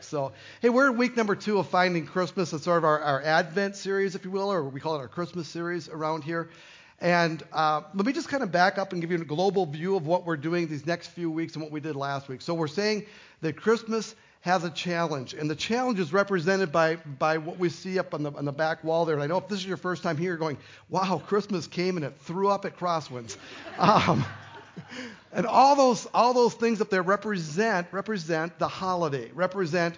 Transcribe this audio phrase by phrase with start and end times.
[0.00, 0.32] So,
[0.62, 2.52] hey, we're in week number two of Finding Christmas.
[2.52, 5.06] It's sort of our, our Advent series, if you will, or we call it our
[5.06, 6.50] Christmas series around here.
[7.00, 9.94] And uh, let me just kind of back up and give you a global view
[9.94, 12.42] of what we're doing these next few weeks and what we did last week.
[12.42, 13.06] So, we're saying
[13.42, 18.00] that Christmas has a challenge, and the challenge is represented by, by what we see
[18.00, 19.14] up on the, on the back wall there.
[19.14, 20.58] And I know if this is your first time here, going,
[20.88, 23.36] wow, Christmas came and it threw up at Crosswinds.
[23.78, 24.24] Um,
[25.32, 29.96] and all those, all those things up there represent, represent the holiday, represent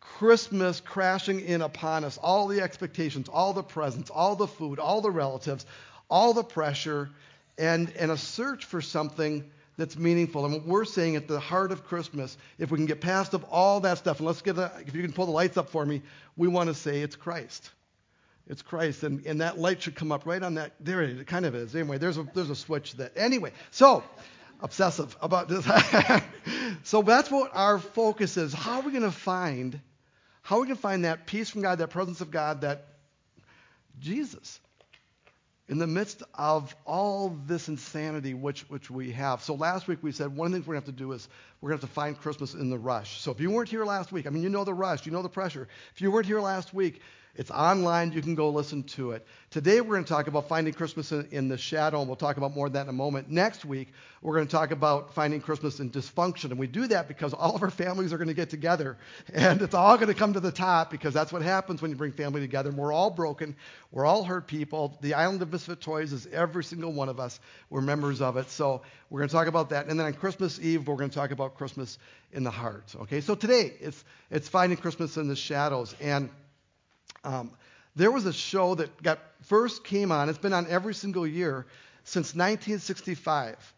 [0.00, 2.18] Christmas crashing in upon us.
[2.18, 5.66] All the expectations, all the presents, all the food, all the relatives,
[6.08, 7.10] all the pressure,
[7.58, 10.44] and, and a search for something that's meaningful.
[10.44, 13.44] And what we're saying at the heart of Christmas, if we can get past of
[13.44, 15.86] all that stuff, and let's get a, if you can pull the lights up for
[15.86, 16.02] me,
[16.36, 17.70] we want to say it's Christ.
[18.48, 20.72] It's Christ, and, and that light should come up right on that.
[20.80, 21.76] There it, kind of is.
[21.76, 23.12] Anyway, there's a there's a switch that.
[23.16, 24.02] Anyway, so
[24.60, 25.66] obsessive about this.
[26.82, 28.54] so that's what our focus is.
[28.54, 29.78] How are we going to find?
[30.42, 32.86] How are we going to find that peace from God, that presence of God, that
[34.00, 34.60] Jesus,
[35.68, 39.42] in the midst of all this insanity which which we have.
[39.42, 41.12] So last week we said one of the things we're going to have to do
[41.12, 41.28] is
[41.60, 43.20] we're going to have to find Christmas in the rush.
[43.20, 45.20] So if you weren't here last week, I mean you know the rush, you know
[45.20, 45.68] the pressure.
[45.94, 47.02] If you weren't here last week,
[47.38, 48.10] it's online.
[48.10, 49.24] You can go listen to it.
[49.50, 52.52] Today, we're going to talk about finding Christmas in, the shadow, and we'll talk about
[52.52, 53.30] more of that in a moment.
[53.30, 56.46] Next week, we're going to talk about finding Christmas in dysfunction.
[56.46, 58.98] And we do that because all of our families are going to get together,
[59.32, 61.96] and it's all going to come to the top because that's what happens when you
[61.96, 62.70] bring family together.
[62.70, 63.54] And we're all broken.
[63.92, 64.98] We're all hurt people.
[65.00, 67.38] The island of misfit toys is every single one of us.
[67.70, 68.50] We're members of it.
[68.50, 69.86] So we're going to talk about that.
[69.86, 71.98] And then on Christmas Eve, we're going to talk about Christmas
[72.32, 72.96] in the heart.
[73.02, 75.94] Okay, so today, it's, it's finding Christmas in the shadows.
[76.00, 76.30] And
[77.24, 77.50] um,
[77.96, 80.28] there was a show that got first came on.
[80.28, 81.66] It's been on every single year
[82.04, 83.74] since 1965,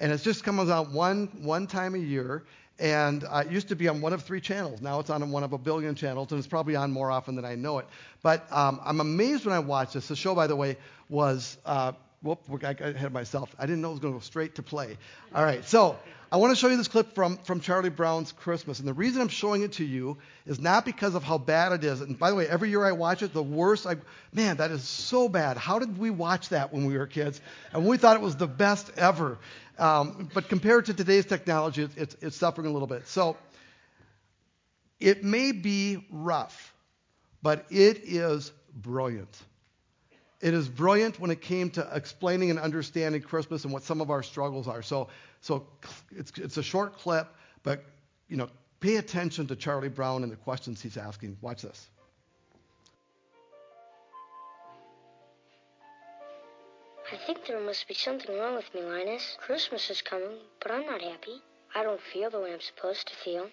[0.00, 2.44] and it's just comes out one one time a year.
[2.80, 4.80] And uh, it used to be on one of three channels.
[4.80, 7.44] Now it's on one of a billion channels, and it's probably on more often than
[7.44, 7.86] I know it.
[8.22, 10.06] But um, I'm amazed when I watch this.
[10.06, 10.76] The show, by the way,
[11.08, 11.90] was uh,
[12.22, 13.54] whoop, I got ahead of myself.
[13.58, 14.96] I didn't know it was going to go straight to play.
[15.34, 15.98] All right, so
[16.30, 18.80] I want to show you this clip from, from Charlie Brown's Christmas.
[18.80, 21.84] And the reason I'm showing it to you is not because of how bad it
[21.84, 22.02] is.
[22.02, 23.96] And by the way, every year I watch it, the worst I,
[24.32, 25.56] man, that is so bad.
[25.56, 27.40] How did we watch that when we were kids?
[27.72, 29.38] And we thought it was the best ever.
[29.78, 33.08] Um, but compared to today's technology, it's, it's, it's suffering a little bit.
[33.08, 33.38] So
[35.00, 36.74] it may be rough,
[37.42, 39.34] but it is brilliant.
[40.40, 44.10] It is brilliant when it came to explaining and understanding Christmas and what some of
[44.10, 44.82] our struggles are.
[44.82, 45.08] So
[45.40, 45.66] so
[46.14, 47.28] it's, it's a short clip,
[47.62, 47.84] but
[48.28, 48.48] you know,
[48.80, 51.36] pay attention to Charlie Brown and the questions he's asking.
[51.40, 51.88] Watch this.
[57.10, 59.38] I think there must be something wrong with me, Linus.
[59.40, 61.40] Christmas is coming, but I'm not happy.
[61.74, 63.48] I don't feel the way I'm supposed to feel.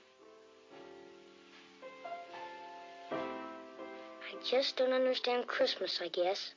[3.12, 6.54] I just don't understand Christmas, I guess.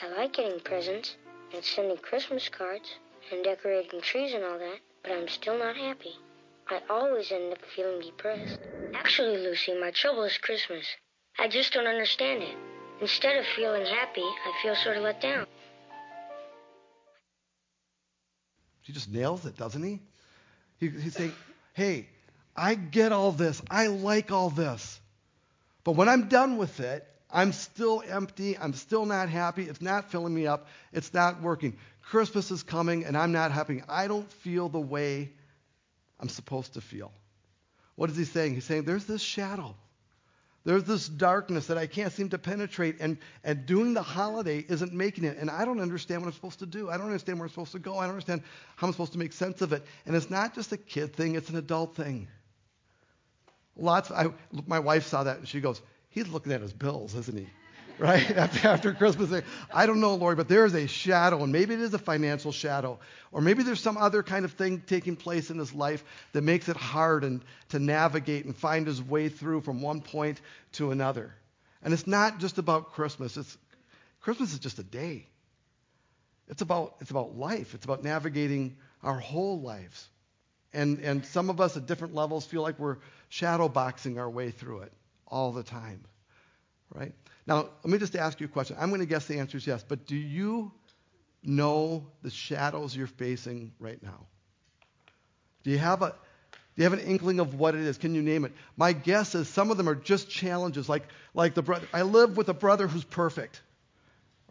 [0.00, 1.16] I like getting presents
[1.52, 2.88] and sending Christmas cards
[3.32, 6.14] and decorating trees and all that, but I'm still not happy.
[6.68, 8.60] I always end up feeling depressed.
[8.94, 10.86] Actually, Lucy, my trouble is Christmas.
[11.36, 12.56] I just don't understand it.
[13.00, 15.46] Instead of feeling happy, I feel sort of let down.
[18.82, 20.00] He just nails it, doesn't he?
[20.78, 21.32] he he's saying,
[21.72, 22.08] hey,
[22.56, 23.60] I get all this.
[23.68, 25.00] I like all this.
[25.82, 28.56] But when I'm done with it, I'm still empty.
[28.56, 29.64] I'm still not happy.
[29.64, 30.68] It's not filling me up.
[30.92, 31.76] It's not working.
[32.02, 33.82] Christmas is coming and I'm not happy.
[33.88, 35.30] I don't feel the way
[36.18, 37.12] I'm supposed to feel.
[37.96, 38.54] What is he saying?
[38.54, 39.74] He's saying there's this shadow.
[40.64, 44.92] There's this darkness that I can't seem to penetrate, and, and doing the holiday isn't
[44.92, 45.38] making it.
[45.38, 46.90] And I don't understand what I'm supposed to do.
[46.90, 47.96] I don't understand where I'm supposed to go.
[47.96, 48.42] I don't understand
[48.76, 49.82] how I'm supposed to make sense of it.
[50.04, 52.28] And it's not just a kid thing, it's an adult thing.
[53.76, 54.10] Lots.
[54.10, 54.26] I,
[54.66, 55.80] my wife saw that, and she goes,
[56.18, 57.46] He's looking at his bills, isn't he?
[57.98, 58.28] right?
[58.36, 59.42] After, after Christmas.
[59.72, 62.50] I don't know, Lord, but there is a shadow, and maybe it is a financial
[62.50, 62.98] shadow,
[63.32, 66.68] or maybe there's some other kind of thing taking place in his life that makes
[66.68, 70.40] it hard and to navigate and find his way through from one point
[70.72, 71.34] to another.
[71.82, 73.36] And it's not just about Christmas.
[73.36, 73.56] It's
[74.20, 75.26] Christmas is just a day.
[76.48, 77.74] It's about it's about life.
[77.74, 80.08] It's about navigating our whole lives.
[80.72, 82.96] And and some of us at different levels feel like we're
[83.28, 84.92] shadow boxing our way through it
[85.28, 86.04] all the time.
[86.92, 87.14] Right?
[87.46, 88.76] Now, let me just ask you a question.
[88.78, 90.72] I'm going to guess the answer is yes, but do you
[91.42, 94.26] know the shadows you're facing right now?
[95.62, 96.14] Do you have a
[96.78, 97.98] do you have an inkling of what it is?
[97.98, 98.52] Can you name it?
[98.76, 101.02] My guess is some of them are just challenges, like
[101.34, 101.88] like the brother.
[101.92, 103.60] I live with a brother who's perfect,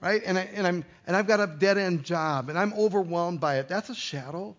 [0.02, 0.22] right?
[0.26, 3.60] And I, and I'm and I've got a dead end job, and I'm overwhelmed by
[3.60, 3.70] it.
[3.70, 4.58] That's a shadow,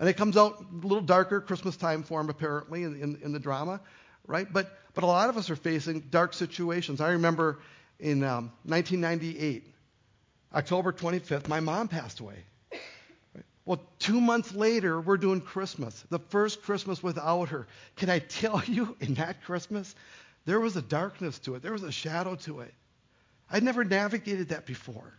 [0.00, 3.32] and it comes out a little darker Christmas time for him apparently in, in, in
[3.32, 3.80] the drama,
[4.26, 4.50] right?
[4.50, 7.00] But, but a lot of us are facing dark situations.
[7.00, 7.58] I remember
[7.98, 9.64] in um, 1998,
[10.54, 12.36] October 25th, my mom passed away.
[13.66, 17.68] Well, two months later, we're doing Christmas, the first Christmas without her.
[17.96, 19.94] Can I tell you, in that Christmas,
[20.44, 22.74] there was a darkness to it, there was a shadow to it.
[23.50, 25.12] I'd never navigated that before.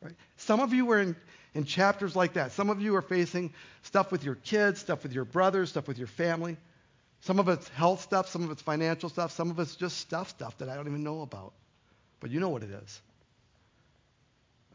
[0.00, 0.14] Right?
[0.36, 1.16] Some of you were in,
[1.54, 2.52] in chapters like that.
[2.52, 3.52] Some of you are facing
[3.82, 6.56] stuff with your kids, stuff with your brothers, stuff with your family.
[7.24, 10.28] Some of it's health stuff, some of it's financial stuff, some of it's just stuff
[10.28, 11.54] stuff that I don't even know about.
[12.20, 13.00] But you know what it is.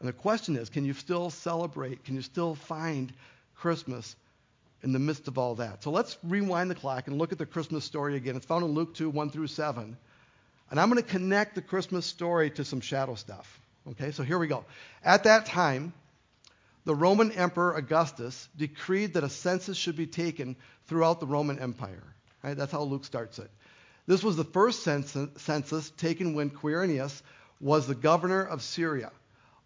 [0.00, 2.04] And the question is can you still celebrate?
[2.04, 3.12] Can you still find
[3.54, 4.16] Christmas
[4.82, 5.84] in the midst of all that?
[5.84, 8.34] So let's rewind the clock and look at the Christmas story again.
[8.34, 9.96] It's found in Luke 2 1 through 7.
[10.70, 13.60] And I'm going to connect the Christmas story to some shadow stuff.
[13.90, 14.64] Okay, so here we go.
[15.04, 15.92] At that time,
[16.84, 20.56] the Roman Emperor Augustus decreed that a census should be taken
[20.86, 22.02] throughout the Roman Empire.
[22.42, 22.56] Right?
[22.56, 23.50] That's how Luke starts it.
[24.06, 27.22] This was the first census taken when Quirinius
[27.60, 29.12] was the governor of Syria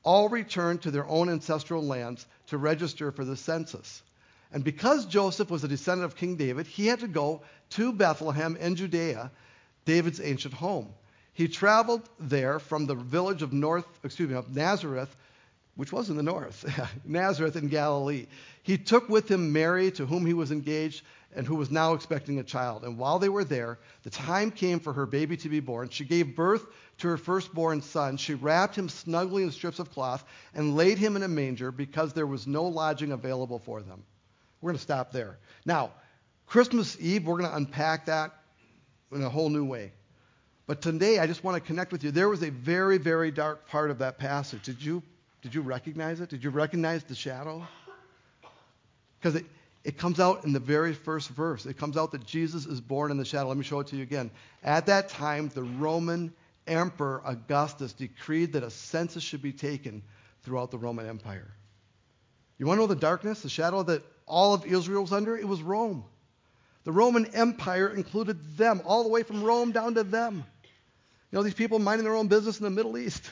[0.03, 4.03] all returned to their own ancestral lands to register for the census.
[4.53, 7.41] And because Joseph was a descendant of King David, he had to go
[7.71, 9.31] to Bethlehem in Judea,
[9.87, 10.89] David's ancient home.
[11.33, 15.17] He traveled there from the village of North, excuse me, of Nazareth,
[15.77, 16.65] which was in the north,
[17.05, 18.27] Nazareth in Galilee.
[18.63, 21.03] He took with him Mary, to whom he was engaged,
[21.35, 22.85] and who was now expecting a child.
[22.85, 25.89] And while they were there, the time came for her baby to be born.
[25.89, 26.65] She gave birth
[26.99, 28.17] to her firstborn son.
[28.17, 30.25] She wrapped him snugly in strips of cloth
[30.55, 34.05] and laid him in a manger because there was no lodging available for them.
[34.61, 35.39] We're going to stop there.
[35.67, 35.91] Now,
[36.47, 38.33] Christmas Eve, we're going to unpack that
[39.13, 39.93] in a whole new way.
[40.67, 42.11] But today, I just want to connect with you.
[42.11, 44.63] There was a very, very dark part of that passage.
[44.63, 45.03] Did you,
[45.45, 46.31] did you recognize it?
[46.31, 47.69] Did you recognize the shadow?
[49.21, 49.45] Because it,
[49.85, 51.67] it comes out in the very first verse.
[51.67, 53.49] It comes out that Jesus is born in the shadow.
[53.49, 54.31] Let me show it to you again.
[54.63, 56.33] At that time, the Roman
[56.67, 60.03] Emperor Augustus decreed that a census should be taken
[60.45, 61.53] throughout the Roman Empire.
[62.57, 65.37] You want to know the darkness, the shadow that all of Israel was under?
[65.37, 66.05] It was Rome.
[66.85, 70.37] The Roman Empire included them, all the way from Rome down to them.
[71.31, 73.31] You know, these people minding their own business in the Middle East.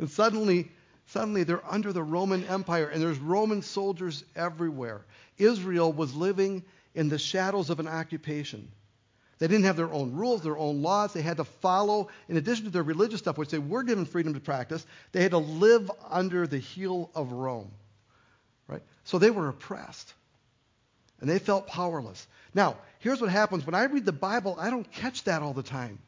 [0.00, 0.72] And suddenly,
[1.12, 5.02] suddenly they're under the Roman Empire, and there's Roman soldiers everywhere.
[5.38, 6.64] Israel was living
[6.94, 8.70] in the shadows of an occupation.
[9.38, 11.12] They didn't have their own rules, their own laws.
[11.12, 14.34] They had to follow, in addition to their religious stuff, which they were given freedom
[14.34, 17.70] to practice, they had to live under the heel of Rome.
[18.68, 18.82] Right?
[19.04, 20.14] So they were oppressed.
[21.20, 22.26] And they felt powerless.
[22.54, 23.66] Now, here's what happens.
[23.66, 25.98] When I read the Bible, I don't catch that all the time.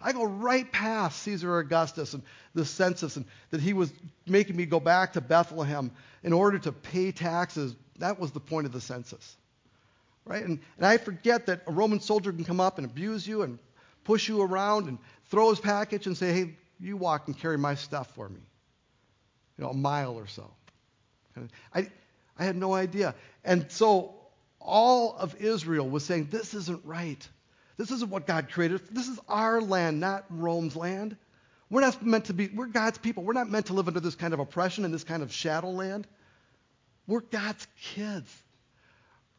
[0.00, 2.22] I go right past Caesar Augustus and
[2.54, 3.92] the census and that he was
[4.26, 5.90] making me go back to Bethlehem
[6.22, 7.74] in order to pay taxes.
[7.98, 9.36] That was the point of the census
[10.26, 10.44] right?
[10.44, 13.58] And, and I forget that a Roman soldier can come up and abuse you and
[14.04, 14.98] push you around and
[15.30, 18.40] throw his package and say, hey, you walk and carry my stuff for me,
[19.56, 20.50] you know, a mile or so.
[21.36, 21.88] And I,
[22.38, 23.14] I had no idea.
[23.44, 24.14] And so
[24.60, 27.26] all of Israel was saying, this isn't right.
[27.76, 28.80] This isn't what God created.
[28.90, 31.16] This is our land, not Rome's land.
[31.68, 33.24] We're not meant to be, we're God's people.
[33.24, 35.70] We're not meant to live under this kind of oppression and this kind of shadow
[35.70, 36.06] land.
[37.06, 38.32] We're God's kids,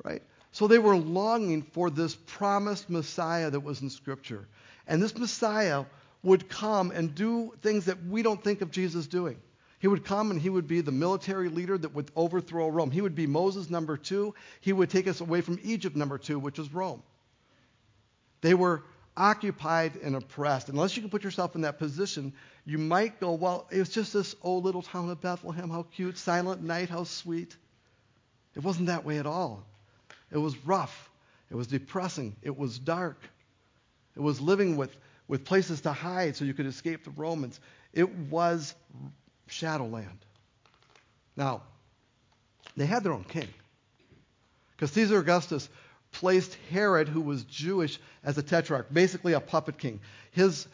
[0.03, 0.21] right?
[0.51, 4.47] So they were longing for this promised Messiah that was in Scripture.
[4.87, 5.85] And this Messiah
[6.23, 9.37] would come and do things that we don't think of Jesus doing.
[9.79, 12.91] He would come and he would be the military leader that would overthrow Rome.
[12.91, 14.33] He would be Moses number two.
[14.61, 17.03] He would take us away from Egypt number two, which is Rome.
[18.41, 18.83] They were
[19.15, 20.69] occupied and oppressed.
[20.69, 22.33] Unless you can put yourself in that position,
[22.65, 25.69] you might go, well, it was just this old little town of Bethlehem.
[25.69, 26.17] How cute.
[26.17, 26.89] Silent night.
[26.89, 27.55] How sweet.
[28.55, 29.63] It wasn't that way at all.
[30.31, 31.09] It was rough.
[31.49, 32.35] It was depressing.
[32.41, 33.19] It was dark.
[34.15, 34.95] It was living with,
[35.27, 37.59] with places to hide so you could escape the Romans.
[37.93, 38.75] It was
[39.47, 40.25] Shadowland.
[41.35, 41.61] Now,
[42.75, 43.47] they had their own king.
[44.75, 45.69] Because Caesar Augustus
[46.17, 49.99] placed Herod, who was Jewish, as a tetrarch, basically a puppet king.
[50.31, 50.67] His,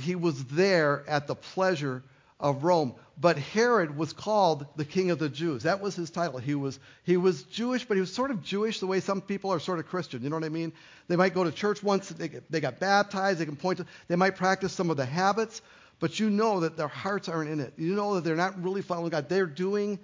[0.00, 2.04] he was there at the pleasure
[2.38, 2.94] of Rome.
[3.20, 5.64] But Herod was called the king of the Jews.
[5.64, 6.38] That was his title.
[6.38, 9.52] He was, he was Jewish, but he was sort of Jewish the way some people
[9.52, 10.22] are sort of Christian.
[10.22, 10.72] You know what I mean?
[11.08, 14.16] They might go to church once, they, they got baptized, they can point to, they
[14.16, 15.62] might practice some of the habits,
[15.98, 17.74] but you know that their hearts aren't in it.
[17.76, 19.28] You know that they're not really following God.
[19.28, 19.98] They're doing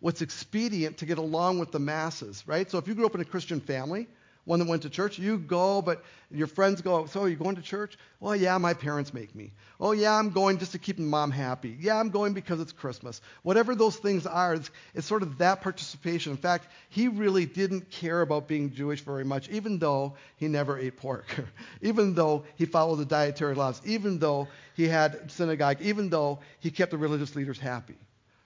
[0.00, 2.70] what's expedient to get along with the masses, right?
[2.70, 4.06] So if you grew up in a Christian family,
[4.48, 5.18] one that went to church.
[5.18, 7.98] You go, but your friends go, so are you going to church?
[8.18, 9.52] Well, yeah, my parents make me.
[9.78, 11.76] Oh, yeah, I'm going just to keep mom happy.
[11.78, 13.20] Yeah, I'm going because it's Christmas.
[13.42, 16.32] Whatever those things are, it's, it's sort of that participation.
[16.32, 20.78] In fact, he really didn't care about being Jewish very much, even though he never
[20.78, 21.26] ate pork,
[21.82, 26.70] even though he followed the dietary laws, even though he had synagogue, even though he
[26.70, 27.96] kept the religious leaders happy.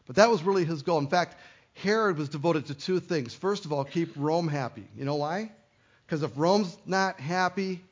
[0.07, 0.99] But that was really his goal.
[0.99, 1.37] In fact,
[1.75, 3.35] Herod was devoted to two things.
[3.35, 4.87] First of all, keep Rome happy.
[4.97, 5.53] You know why?
[6.07, 7.83] Because if Rome's not happy,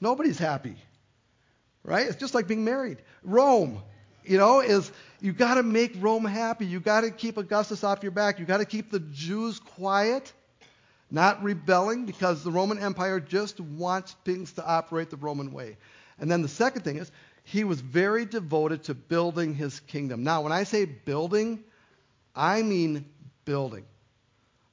[0.00, 0.76] nobody's happy.
[1.82, 2.06] Right?
[2.06, 2.98] It's just like being married.
[3.24, 3.82] Rome,
[4.24, 6.66] you know, is you got to make Rome happy.
[6.66, 8.38] You got to keep Augustus off your back.
[8.38, 10.32] You got to keep the Jews quiet,
[11.10, 15.78] not rebelling, because the Roman Empire just wants things to operate the Roman way.
[16.20, 17.10] And then the second thing is
[17.50, 20.22] he was very devoted to building his kingdom.
[20.22, 21.64] Now, when I say building,
[22.36, 23.06] I mean
[23.46, 23.86] building.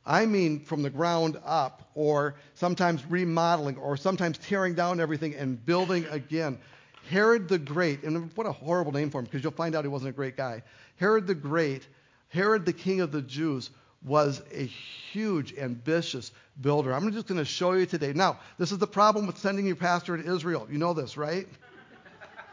[0.05, 5.65] I mean from the ground up, or sometimes remodeling, or sometimes tearing down everything and
[5.65, 6.60] building again.
[7.10, 9.88] Herod the Great, and what a horrible name for him because you'll find out he
[9.88, 10.62] wasn't a great guy.
[10.98, 11.88] Herod the Great,
[12.27, 13.70] Herod the king of the Jews,
[14.03, 16.29] was a huge, ambitious
[16.60, 16.94] builder.
[16.94, 18.12] I'm just going to show you today.
[18.12, 20.67] Now, this is the problem with sending your pastor to Israel.
[20.70, 21.48] You know this, right?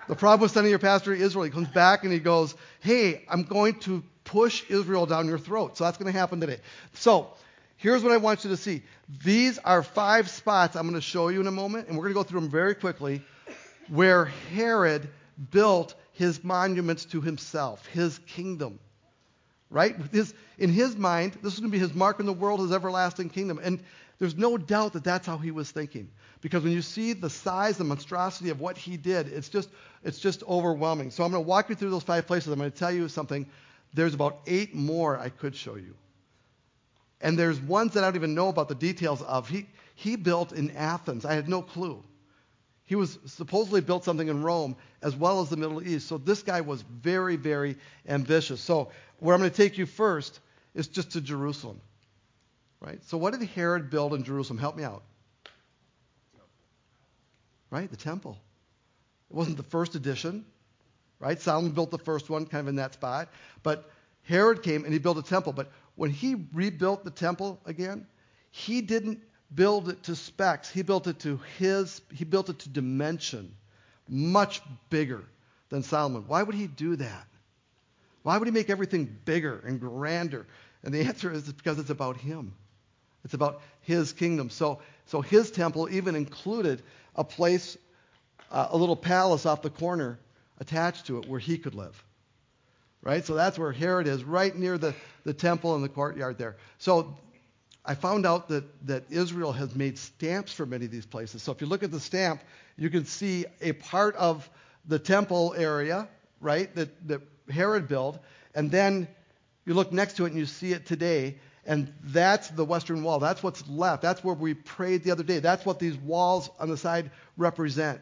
[0.09, 3.25] The problem with sending your pastor to Israel, he comes back and he goes, Hey,
[3.29, 5.77] I'm going to push Israel down your throat.
[5.77, 6.59] So that's going to happen today.
[6.95, 7.29] So
[7.77, 8.83] here's what I want you to see.
[9.25, 12.15] These are five spots I'm going to show you in a moment, and we're going
[12.15, 13.23] to go through them very quickly,
[13.89, 15.09] where Herod
[15.51, 18.79] built his monuments to himself, his kingdom.
[19.71, 19.97] Right?
[20.13, 22.73] His, in his mind, this is going to be his mark in the world, his
[22.73, 23.59] everlasting kingdom.
[23.63, 23.83] And
[24.23, 26.09] there's no doubt that that's how he was thinking.
[26.43, 29.69] Because when you see the size, the monstrosity of what he did, it's just,
[30.05, 31.11] it's just overwhelming.
[31.11, 32.53] So I'm going to walk you through those five places.
[32.53, 33.49] I'm going to tell you something
[33.95, 35.97] there's about eight more I could show you.
[37.21, 39.49] And there's ones that I don't even know about the details of.
[39.49, 41.25] He, he built in Athens.
[41.25, 42.01] I had no clue.
[42.85, 46.07] He was supposedly built something in Rome as well as the Middle East.
[46.07, 47.75] So this guy was very, very
[48.07, 48.61] ambitious.
[48.61, 50.39] So where I'm going to take you first
[50.77, 51.81] is just to Jerusalem.
[52.85, 53.03] Right?
[53.05, 54.59] So what did Herod build in Jerusalem?
[54.59, 55.03] Help me out.
[57.71, 57.91] Right?
[57.91, 58.37] The temple.
[59.31, 60.45] It wasn't the first edition
[61.23, 61.41] right?
[61.41, 63.29] Solomon built the first one, kind of in that spot.
[63.63, 63.89] But
[64.25, 65.53] Herod came and he built a temple.
[65.53, 68.07] But when he rebuilt the temple again,
[68.51, 69.21] he didn't
[69.55, 70.69] build it to specs.
[70.69, 73.55] He built it to his, he built it to dimension,
[74.09, 75.23] much bigger
[75.69, 76.25] than Solomon.
[76.27, 77.27] Why would he do that?
[78.25, 80.47] Why would he make everything bigger and grander?
[80.83, 82.53] And the answer is because it's about him.
[83.25, 84.51] It's about his kingdom.
[84.51, 86.83] So, so his temple even included
[87.15, 87.77] a place,
[88.51, 90.19] uh, a little palace off the corner
[90.59, 92.03] attached to it where he could live.
[93.03, 93.25] Right?
[93.25, 96.57] So that's where Herod is, right near the, the temple and the courtyard there.
[96.79, 97.17] So
[97.85, 101.43] I found out that, that Israel has made stamps for many of these places.
[101.43, 102.43] So if you look at the stamp,
[102.77, 104.49] you can see a part of
[104.87, 106.09] the temple area,
[106.41, 108.19] right, that, that Herod built,
[108.55, 109.09] and then
[109.65, 113.19] you look next to it and you see it today, and that's the western wall.
[113.19, 114.03] That's what's left.
[114.03, 115.39] That's where we prayed the other day.
[115.39, 118.01] That's what these walls on the side represent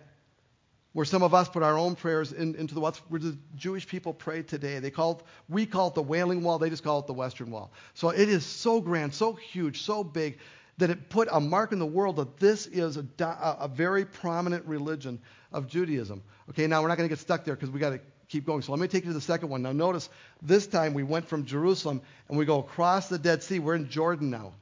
[0.92, 4.12] where some of us put our own prayers in, into the where the Jewish people
[4.12, 4.78] pray today.
[4.80, 6.58] They call it, we call it the Wailing Wall.
[6.58, 7.70] They just call it the Western Wall.
[7.94, 10.38] So it is so grand, so huge, so big
[10.78, 14.64] that it put a mark in the world that this is a, a very prominent
[14.66, 15.20] religion
[15.52, 16.22] of Judaism.
[16.50, 18.00] Okay, now we're not going to get stuck there because we got to
[18.30, 18.62] keep going.
[18.62, 19.62] So let me take you to the second one.
[19.62, 20.08] Now notice
[20.40, 23.58] this time we went from Jerusalem and we go across the Dead Sea.
[23.58, 24.52] We're in Jordan now.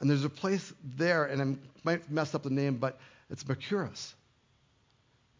[0.00, 2.98] And there's a place there, and I might mess up the name, but
[3.30, 4.14] it's Mercurus.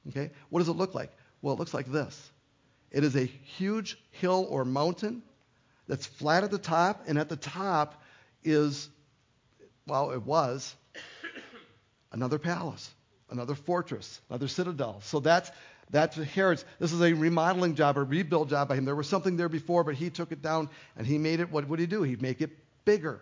[0.08, 0.30] Okay?
[0.48, 1.10] What does it look like?
[1.42, 2.30] Well, it looks like this.
[2.90, 5.22] It is a huge hill or mountain
[5.88, 8.02] that's flat at the top, and at the top
[8.44, 8.88] is,
[9.86, 10.74] well, it was
[12.12, 12.90] another palace,
[13.30, 15.00] another fortress, another citadel.
[15.02, 15.50] So that's
[15.90, 16.64] that's Herod's.
[16.78, 18.84] This is a remodeling job, a rebuild job by him.
[18.84, 21.50] There was something there before, but he took it down and he made it.
[21.50, 22.02] What would he do?
[22.02, 22.50] He'd make it
[22.84, 23.20] bigger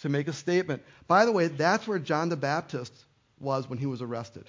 [0.00, 0.82] to make a statement.
[1.08, 2.92] By the way, that's where John the Baptist
[3.40, 4.44] was when he was arrested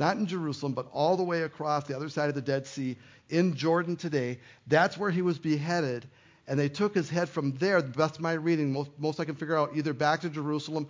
[0.00, 2.96] not in Jerusalem, but all the way across the other side of the Dead Sea
[3.28, 4.40] in Jordan today.
[4.66, 6.08] That's where he was beheaded.
[6.48, 9.24] And they took his head from there, the best of my reading, most, most I
[9.26, 10.88] can figure out, either back to Jerusalem,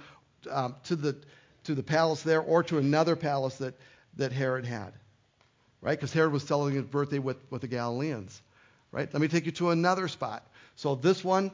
[0.48, 1.16] um, to, the,
[1.64, 3.74] to the palace there, or to another palace that,
[4.16, 4.92] that Herod had.
[5.82, 5.98] Right?
[5.98, 8.40] Because Herod was celebrating his birthday with, with the Galileans.
[8.92, 9.08] Right?
[9.12, 10.46] Let me take you to another spot.
[10.76, 11.52] So this one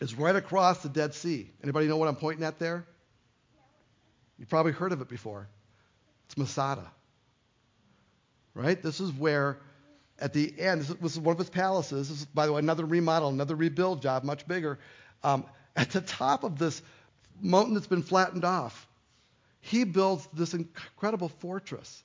[0.00, 1.50] is right across the Dead Sea.
[1.62, 2.84] Anybody know what I'm pointing at there?
[4.38, 5.46] You've probably heard of it before.
[6.26, 6.90] It's Masada.
[8.54, 8.82] Right?
[8.82, 9.58] This is where,
[10.18, 12.08] at the end, this is one of his palaces.
[12.08, 14.78] This is, by the way, another remodel, another rebuild job, much bigger.
[15.22, 15.44] Um,
[15.76, 16.82] at the top of this
[17.40, 18.88] mountain that's been flattened off.
[19.60, 22.02] He builds this incredible fortress,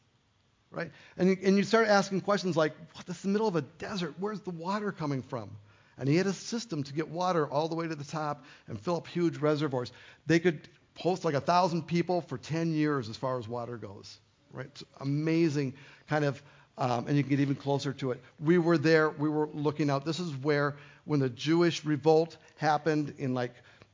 [0.72, 0.92] right?
[1.18, 3.62] And you, and you start asking questions like, what, this is the middle of a
[3.62, 4.16] desert.
[4.20, 5.50] Where's the water coming from?
[5.98, 8.80] And he had a system to get water all the way to the top and
[8.80, 9.92] fill up huge reservoirs.
[10.28, 14.20] They could host like a thousand people for 10 years as far as water goes,
[14.52, 14.66] right?
[14.68, 15.74] It's amazing
[16.08, 16.42] kind of,
[16.78, 18.22] um, and you can get even closer to it.
[18.40, 20.06] We were there, we were looking out.
[20.06, 23.54] This is where, when the Jewish revolt happened in like,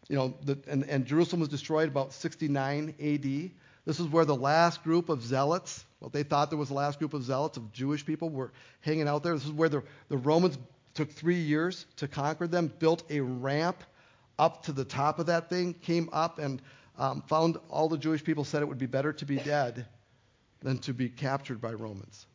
[0.09, 3.51] you know, the, and, and Jerusalem was destroyed about 69 AD.
[3.85, 6.99] This is where the last group of zealots, well, they thought there was the last
[6.99, 9.33] group of zealots of Jewish people were hanging out there.
[9.33, 10.57] This is where the, the Romans
[10.93, 13.83] took three years to conquer them, built a ramp
[14.39, 16.61] up to the top of that thing, came up and
[16.97, 19.85] um, found all the Jewish people said it would be better to be dead
[20.61, 22.25] than to be captured by Romans.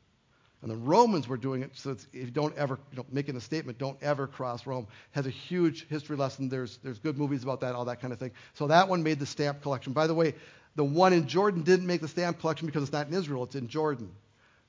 [0.60, 3.40] And the Romans were doing it so if you don't ever, you know, making a
[3.40, 4.88] statement, don't ever cross Rome.
[5.12, 6.48] Has a huge history lesson.
[6.48, 8.32] There's, there's good movies about that, all that kind of thing.
[8.54, 9.92] So that one made the stamp collection.
[9.92, 10.34] By the way,
[10.74, 13.54] the one in Jordan didn't make the stamp collection because it's not in Israel, it's
[13.54, 14.10] in Jordan.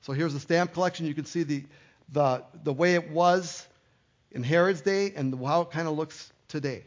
[0.02, 1.06] So here's the stamp collection.
[1.06, 1.64] You can see the,
[2.12, 3.66] the, the way it was
[4.30, 6.84] in Herod's day and how it kind of looks today,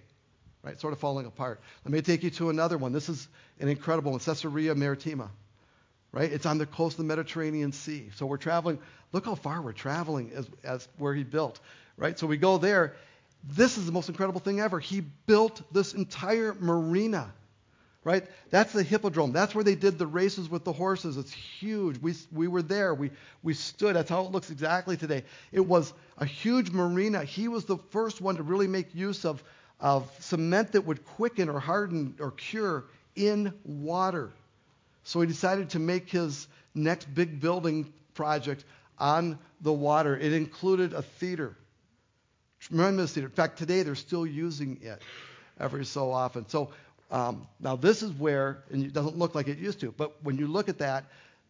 [0.63, 0.79] right?
[0.79, 1.61] Sort of falling apart.
[1.83, 2.93] Let me take you to another one.
[2.93, 3.27] This is
[3.59, 5.29] an incredible one, Caesarea Maritima,
[6.13, 6.31] right?
[6.31, 8.09] It's on the coast of the Mediterranean Sea.
[8.15, 8.79] So we're traveling.
[9.11, 11.59] Look how far we're traveling as, as where he built,
[11.97, 12.17] right?
[12.17, 12.93] So we go there.
[13.43, 14.79] This is the most incredible thing ever.
[14.79, 17.33] He built this entire marina
[18.03, 18.25] right?
[18.49, 19.31] That's the hippodrome.
[19.31, 21.17] That's where they did the races with the horses.
[21.17, 21.97] It's huge.
[21.99, 22.93] We, we were there.
[22.93, 23.95] We, we stood.
[23.95, 25.23] That's how it looks exactly today.
[25.51, 27.23] It was a huge marina.
[27.23, 29.43] He was the first one to really make use of,
[29.79, 34.31] of cement that would quicken or harden or cure in water.
[35.03, 38.63] So he decided to make his next big building project
[38.97, 40.17] on the water.
[40.17, 41.57] It included a theater.
[42.59, 43.27] Tremendous theater.
[43.27, 45.01] In fact, today they're still using it
[45.59, 46.47] every so often.
[46.47, 46.71] So
[47.11, 50.37] um, now, this is where, and it doesn't look like it used to, but when
[50.37, 51.05] you look at that,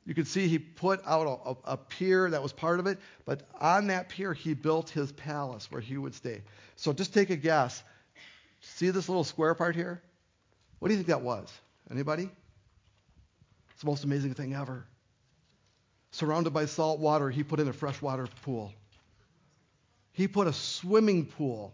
[0.06, 3.48] you can see he put out a, a, pier that was part of it, but
[3.62, 6.42] on that pier, he built his palace where he would stay.
[6.76, 7.82] So just take a guess.
[8.60, 10.02] See this little square part here?
[10.80, 11.50] What do you think that was?
[11.90, 12.30] Anybody?
[13.84, 14.86] The most amazing thing ever.
[16.12, 18.72] Surrounded by salt water, he put in a freshwater pool.
[20.14, 21.74] He put a swimming pool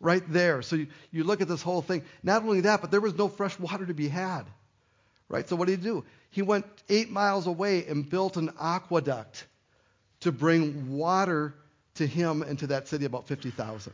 [0.00, 0.60] right there.
[0.62, 2.02] So you, you look at this whole thing.
[2.24, 4.42] Not only that, but there was no fresh water to be had.
[5.28, 5.48] Right?
[5.48, 6.04] So what did he do?
[6.30, 9.46] He went eight miles away and built an aqueduct
[10.20, 11.54] to bring water
[11.96, 13.92] to him and to that city, about 50,000.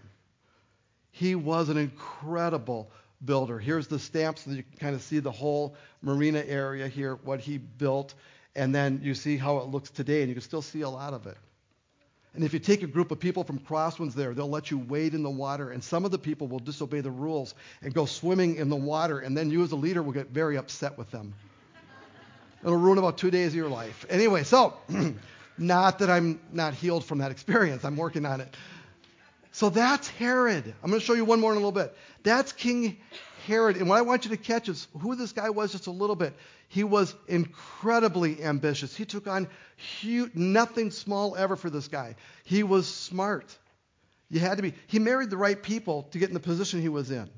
[1.11, 2.91] He was an incredible
[3.25, 3.59] builder.
[3.59, 7.41] Here's the stamps that you can kind of see the whole marina area here, what
[7.41, 8.15] he built,
[8.55, 11.13] and then you see how it looks today, and you can still see a lot
[11.13, 11.37] of it.
[12.35, 15.15] And if you take a group of people from Crosswinds there, they'll let you wade
[15.15, 18.57] in the water, and some of the people will disobey the rules and go swimming
[18.57, 21.35] in the water, and then you as a leader will get very upset with them.
[22.63, 24.07] It'll ruin about two days of your life.
[24.09, 24.75] Anyway, so
[25.59, 28.57] not that I'm not healed from that experience, I'm working on it.
[29.55, 30.75] So that's Herod.
[30.83, 31.97] I'm going to show you one more in a little bit.
[32.25, 32.97] That's King
[33.47, 33.77] Herod.
[33.77, 36.17] And what I want you to catch is who this guy was just a little
[36.17, 36.35] bit.
[36.67, 38.97] He was incredibly ambitious.
[38.97, 42.17] He took on huge, nothing small ever for this guy.
[42.43, 43.57] He was smart.
[44.29, 44.75] You had to be.
[44.89, 47.31] He married the right people to get in the position he was in.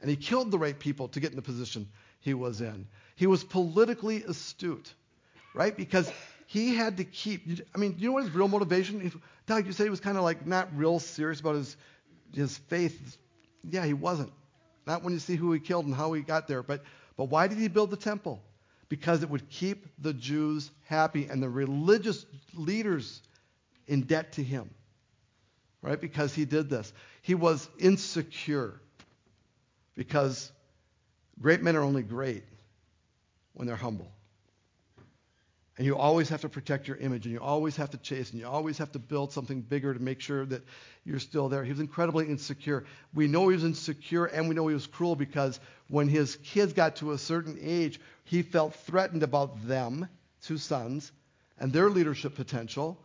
[0.00, 2.88] And he killed the right people to get in the position he was in.
[3.14, 4.92] He was politically astute,
[5.54, 5.76] right?
[5.76, 6.10] Because
[6.46, 7.42] he had to keep.
[7.74, 9.20] I mean, you know what his real motivation?
[9.46, 11.76] Doug, you said he was kind of like not real serious about his
[12.34, 13.16] his faith.
[13.68, 14.32] Yeah, he wasn't.
[14.86, 16.82] Not when you see who he killed and how he got there, but
[17.16, 18.42] but why did he build the temple?
[18.88, 23.22] Because it would keep the Jews happy and the religious leaders
[23.86, 24.70] in debt to him.
[25.80, 26.00] Right?
[26.00, 26.92] Because he did this.
[27.22, 28.80] He was insecure.
[29.94, 30.50] Because
[31.40, 32.44] great men are only great
[33.52, 34.10] when they're humble.
[35.76, 38.38] And you always have to protect your image, and you always have to chase, and
[38.38, 40.62] you always have to build something bigger to make sure that
[41.04, 41.64] you're still there.
[41.64, 42.84] He was incredibly insecure.
[43.12, 45.58] We know he was insecure, and we know he was cruel because
[45.88, 50.08] when his kids got to a certain age, he felt threatened about them,
[50.42, 51.10] two sons,
[51.58, 52.96] and their leadership potential,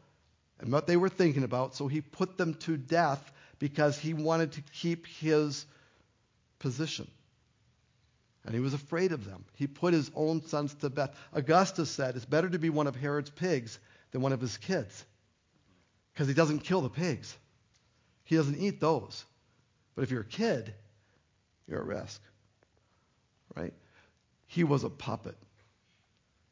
[0.59, 1.73] and what they were thinking about.
[1.75, 5.65] So he put them to death because he wanted to keep his
[6.59, 7.07] position.
[8.49, 9.45] And he was afraid of them.
[9.53, 11.15] He put his own sons to death.
[11.33, 13.77] Augustus said it's better to be one of Herod's pigs
[14.09, 15.05] than one of his kids.
[16.11, 17.37] Because he doesn't kill the pigs,
[18.23, 19.23] he doesn't eat those.
[19.93, 20.73] But if you're a kid,
[21.67, 22.19] you're at risk.
[23.55, 23.73] Right?
[24.47, 25.37] He was a puppet.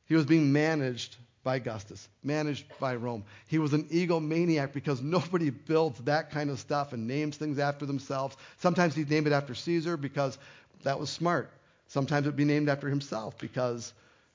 [0.05, 3.23] He was being managed by Augustus, managed by Rome.
[3.47, 7.87] He was an egomaniac because nobody builds that kind of stuff and names things after
[7.87, 8.37] themselves.
[8.59, 10.37] Sometimes he'd name it after Caesar because
[10.83, 11.51] that was smart.
[11.87, 13.93] Sometimes it would be named after himself because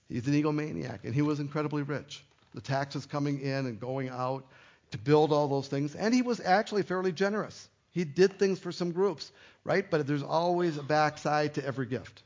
[0.08, 2.24] he's an egomaniac and he was incredibly rich.
[2.54, 4.44] The taxes coming in and going out
[4.90, 5.94] to build all those things.
[5.94, 7.68] And he was actually fairly generous.
[7.92, 9.30] He did things for some groups,
[9.64, 9.90] right?
[9.90, 12.22] But there's always a backside to every gift.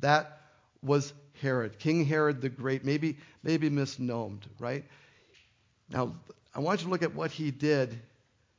[0.00, 0.40] That
[0.82, 4.84] was Herod, King Herod the Great, maybe, maybe misnomed, right?
[5.90, 6.14] Now,
[6.54, 7.98] I want you to look at what he did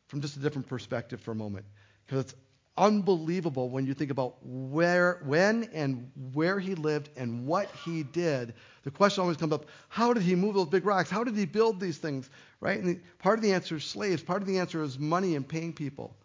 [0.08, 1.65] from just a different perspective for a moment,
[2.05, 2.36] because it's
[2.77, 8.53] unbelievable when you think about where, when and where he lived and what he did.
[8.83, 11.09] The question always comes up, how did he move those big rocks?
[11.09, 12.77] How did he build these things, right?
[12.77, 14.21] And the, part of the answer is slaves.
[14.21, 16.15] Part of the answer is money and paying people.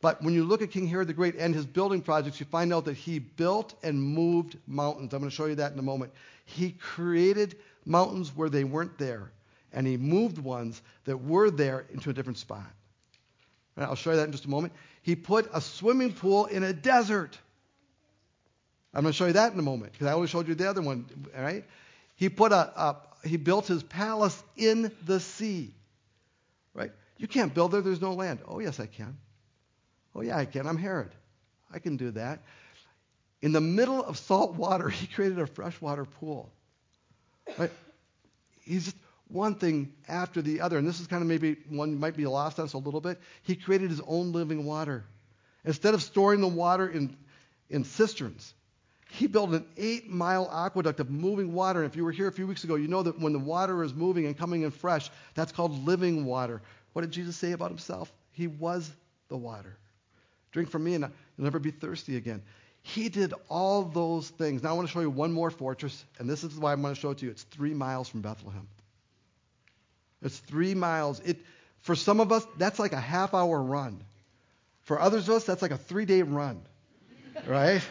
[0.00, 2.72] But when you look at King Herod the Great and his building projects, you find
[2.72, 5.12] out that he built and moved mountains.
[5.12, 6.12] I'm going to show you that in a moment.
[6.44, 9.32] He created mountains where they weren't there,
[9.72, 12.66] and he moved ones that were there into a different spot.
[13.78, 14.72] I'll show you that in just a moment.
[15.06, 17.38] He put a swimming pool in a desert.
[18.92, 20.68] I'm going to show you that in a moment because I always showed you the
[20.68, 21.64] other one, right?
[22.16, 25.72] He put a, a he built his palace in the sea.
[26.74, 26.90] Right?
[27.18, 28.40] You can't build there, there's no land.
[28.48, 29.16] Oh, yes, I can.
[30.12, 30.66] Oh, yeah, I can.
[30.66, 31.12] I'm Herod.
[31.72, 32.42] I can do that.
[33.42, 36.50] In the middle of salt water, he created a freshwater pool.
[37.56, 37.70] Right?
[38.62, 38.96] He's just
[39.28, 40.78] one thing after the other.
[40.78, 43.20] And this is kind of maybe one might be lost on us a little bit.
[43.42, 45.04] He created his own living water.
[45.64, 47.16] Instead of storing the water in,
[47.68, 48.54] in cisterns,
[49.10, 51.82] he built an eight mile aqueduct of moving water.
[51.82, 53.82] And if you were here a few weeks ago, you know that when the water
[53.82, 56.62] is moving and coming in fresh, that's called living water.
[56.92, 58.12] What did Jesus say about himself?
[58.32, 58.90] He was
[59.28, 59.76] the water.
[60.52, 61.04] Drink from me and
[61.36, 62.42] you'll never be thirsty again.
[62.82, 64.62] He did all those things.
[64.62, 66.94] Now I want to show you one more fortress, and this is why I'm going
[66.94, 67.32] to show it to you.
[67.32, 68.68] It's three miles from Bethlehem.
[70.26, 71.20] It's three miles.
[71.20, 71.38] It,
[71.78, 74.02] for some of us, that's like a half hour run.
[74.82, 76.60] For others of us, that's like a three day run.
[77.46, 77.82] Right?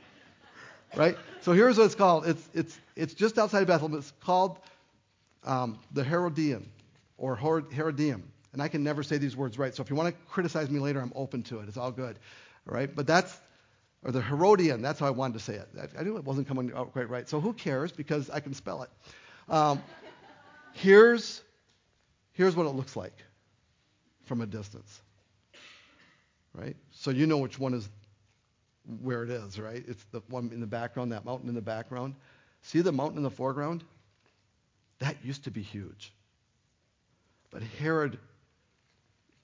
[0.96, 1.16] right?
[1.40, 2.26] So here's what it's called.
[2.26, 3.98] It's, it's, it's just outside of Bethlehem.
[3.98, 4.58] It's called
[5.44, 6.68] um, the Herodian
[7.16, 9.74] or Herodium and I can never say these words right.
[9.74, 11.68] So if you want to criticize me later, I'm open to it.
[11.68, 12.18] It's all good.
[12.66, 12.88] All right?
[12.92, 13.38] But that's,
[14.02, 15.68] or the Herodian, that's how I wanted to say it.
[15.78, 17.28] I, I knew it wasn't coming out quite right.
[17.28, 17.92] So who cares?
[17.92, 18.88] Because I can spell it.
[19.50, 19.82] Um,
[20.76, 21.42] here's,
[22.32, 23.24] here's what it looks like
[24.24, 25.00] from a distance.
[26.54, 26.76] Right?
[26.90, 27.88] So you know which one is
[29.02, 29.82] where it is, right?
[29.86, 32.14] It's the one in the background, that mountain in the background.
[32.62, 33.84] See the mountain in the foreground?
[34.98, 36.12] That used to be huge.
[37.50, 38.18] But Herod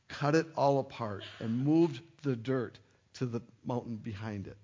[0.09, 2.79] cut it all apart and moved the dirt
[3.15, 4.57] to the mountain behind it.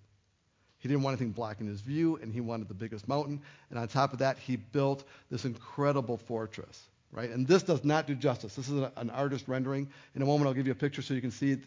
[0.78, 3.40] He didn't want anything blocking his view, and he wanted the biggest mountain.
[3.70, 7.30] And on top of that, he built this incredible fortress, right?
[7.30, 8.54] And this does not do justice.
[8.54, 9.88] This is an artist rendering.
[10.14, 11.60] In a moment, I'll give you a picture so you can see it.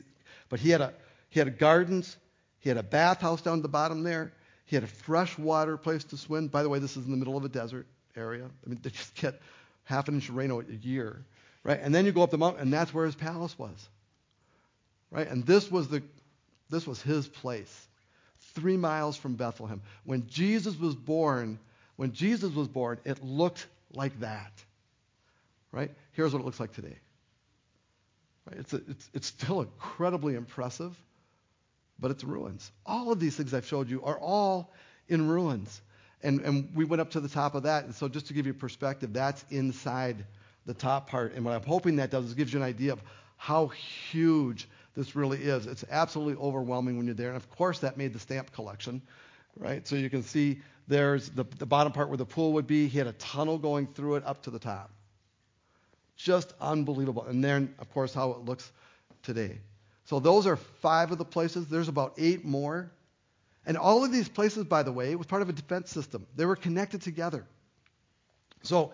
[0.49, 0.93] But he had a
[1.29, 2.17] he had a gardens.
[2.59, 4.31] He had a bathhouse down at the bottom there.
[4.65, 6.47] He had a freshwater place to swim.
[6.47, 8.45] By the way, this is in the middle of a desert area.
[8.45, 9.41] I mean, they just get
[9.83, 11.25] half an inch of rain a year.
[11.63, 11.79] Right?
[11.81, 13.89] And then you go up the mountain, and that's where his palace was.
[15.11, 15.27] Right?
[15.27, 16.01] And this was the
[16.69, 17.87] this was his place.
[18.53, 19.81] Three miles from Bethlehem.
[20.03, 21.59] When Jesus was born,
[21.95, 24.51] when Jesus was born, it looked like that.
[25.71, 25.91] Right?
[26.13, 26.97] Here's what it looks like today.
[28.45, 28.59] Right?
[28.59, 30.95] It's, a, it's, it's still incredibly impressive,
[31.99, 32.71] but it's ruins.
[32.85, 34.73] All of these things I've showed you are all
[35.07, 35.81] in ruins.
[36.23, 37.85] And, and we went up to the top of that.
[37.85, 40.25] And so, just to give you perspective, that's inside
[40.65, 41.33] the top part.
[41.33, 43.01] And what I'm hoping that does is gives you an idea of
[43.37, 45.67] how huge this really is.
[45.67, 47.29] It's absolutely overwhelming when you're there.
[47.29, 49.01] And of course, that made the stamp collection,
[49.57, 49.87] right?
[49.87, 52.87] So you can see there's the, the bottom part where the pool would be.
[52.87, 54.91] He had a tunnel going through it up to the top.
[56.17, 57.23] Just unbelievable.
[57.23, 58.69] And then, of course, how it looks
[59.23, 59.59] today.
[60.05, 61.67] So those are five of the places.
[61.67, 62.91] There's about eight more.
[63.65, 66.27] And all of these places, by the way, was part of a defense system.
[66.35, 67.45] They were connected together.
[68.63, 68.91] So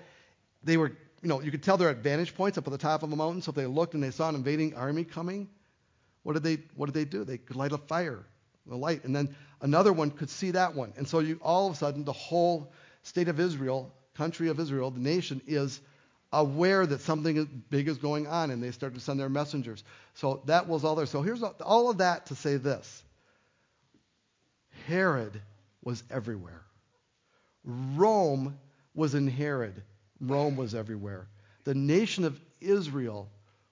[0.64, 3.04] they were you know, you could tell they're at vantage points up at the top
[3.04, 3.42] of a mountain.
[3.42, 5.50] So if they looked and they saw an invading army coming,
[6.28, 7.24] what did they what did they do?
[7.24, 8.26] They could light a fire,
[8.70, 10.92] a light, and then another one could see that one.
[10.98, 14.92] And so you all of a sudden the whole state of Israel, country of Israel,
[14.92, 15.80] the nation is
[16.34, 19.86] aware that something big is going on, and they start to send their messengers.
[20.16, 21.06] So that was all there.
[21.06, 23.04] So here's all of that to say this:
[24.86, 25.42] Herod
[25.82, 26.66] was everywhere.
[27.64, 28.60] Rome
[28.94, 29.82] was in Herod.
[30.20, 31.30] Rome was everywhere.
[31.64, 33.30] The nation of Israel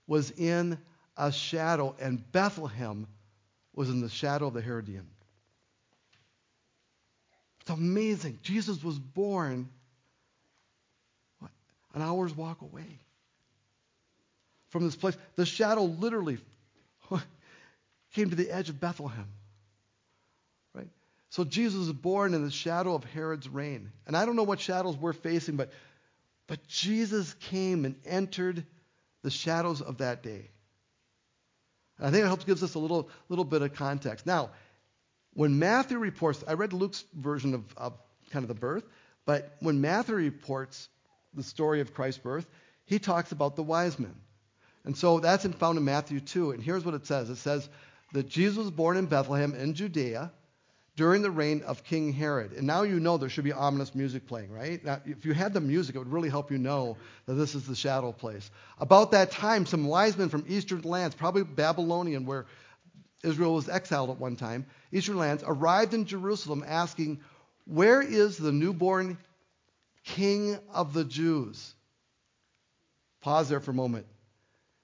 [0.08, 0.78] was in
[1.18, 3.08] a shadow, and Bethlehem
[3.74, 5.08] was in the shadow of the Herodian.
[7.62, 8.40] It's amazing.
[8.44, 9.70] Jesus was born
[11.40, 11.52] what,
[11.94, 13.00] an hour's walk away
[14.70, 15.18] from this place.
[15.36, 16.38] The shadow literally
[18.14, 19.28] came to the edge of Bethlehem.
[20.76, 20.90] Right?
[21.30, 23.92] So Jesus was born in the shadow of Herod's reign.
[24.06, 25.72] And I don't know what shadows we're facing, but,
[26.46, 28.64] but Jesus came and entered
[29.24, 30.50] the shadows of that day.
[32.00, 34.26] I think it helps gives us a little, little bit of context.
[34.26, 34.50] Now,
[35.34, 37.94] when Matthew reports, I read Luke's version of, of
[38.32, 38.84] kind of the birth,
[39.26, 40.90] but when Matthew reports
[41.34, 42.48] the story of Christ's birth,
[42.86, 44.16] he talks about the wise men.
[44.84, 46.52] And so that's found in Matthew 2.
[46.52, 47.68] And here's what it says it says
[48.14, 50.32] that Jesus was born in Bethlehem in Judea
[50.96, 52.54] during the reign of King Herod.
[52.54, 54.84] And now you know there should be ominous music playing, right?
[54.84, 57.68] Now, if you had the music, it would really help you know that this is
[57.68, 58.50] the shadow place.
[58.80, 62.46] About that time, some wise men from eastern lands, probably Babylonian, where
[63.24, 67.20] Israel was exiled at one time, eastern lands, arrived in Jerusalem asking,
[67.66, 69.18] Where is the newborn
[70.06, 71.74] king of the Jews?
[73.22, 74.06] Pause there for a moment.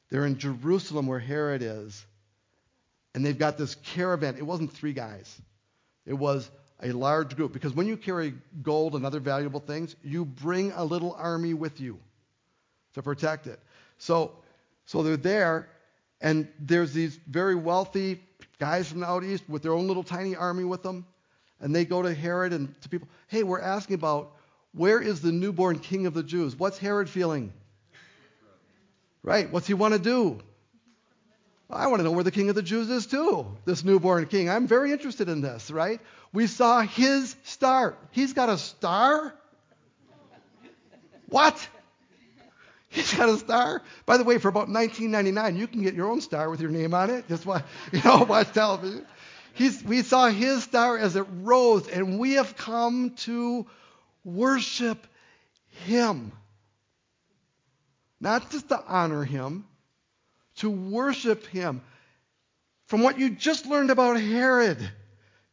[0.10, 2.06] They're in Jerusalem where Herod is,
[3.16, 4.36] and they've got this caravan.
[4.36, 5.42] It wasn't three guys.
[6.06, 6.50] It was
[6.82, 7.54] a large group.
[7.54, 11.80] Because when you carry gold and other valuable things, you bring a little army with
[11.80, 12.00] you
[12.94, 13.60] to protect it.
[13.98, 14.32] So,
[14.86, 15.70] so they're there,
[16.20, 18.22] and there's these very wealthy
[18.60, 21.06] guys from the out east with their own little tiny army with them.
[21.60, 24.34] And they go to Herod and to people, hey, we're asking about
[24.74, 26.56] where is the newborn king of the Jews?
[26.58, 27.54] What's Herod feeling?
[29.24, 30.40] Right, what's he want to do?
[31.74, 34.50] I want to know where the king of the Jews is too, this newborn king.
[34.50, 36.00] I'm very interested in this, right?
[36.34, 37.96] We saw his star.
[38.12, 39.34] He's got a star?
[41.28, 41.68] What?
[42.90, 43.82] He's got a star.
[44.06, 46.94] By the way, for about 19.99, you can get your own star with your name
[46.94, 47.28] on it.
[47.30, 49.06] Just watch, you know, watch television.
[49.54, 53.66] He's, we saw his star as it rose, and we have come to
[54.24, 55.08] worship
[55.86, 56.34] him.
[58.20, 59.66] Not just to honor him,
[60.62, 61.82] to worship him.
[62.88, 64.78] From what you just learned about Herod,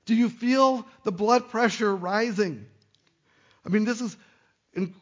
[0.06, 2.66] do you feel the blood pressure rising?
[3.64, 4.16] I mean, this is
[4.74, 4.94] in,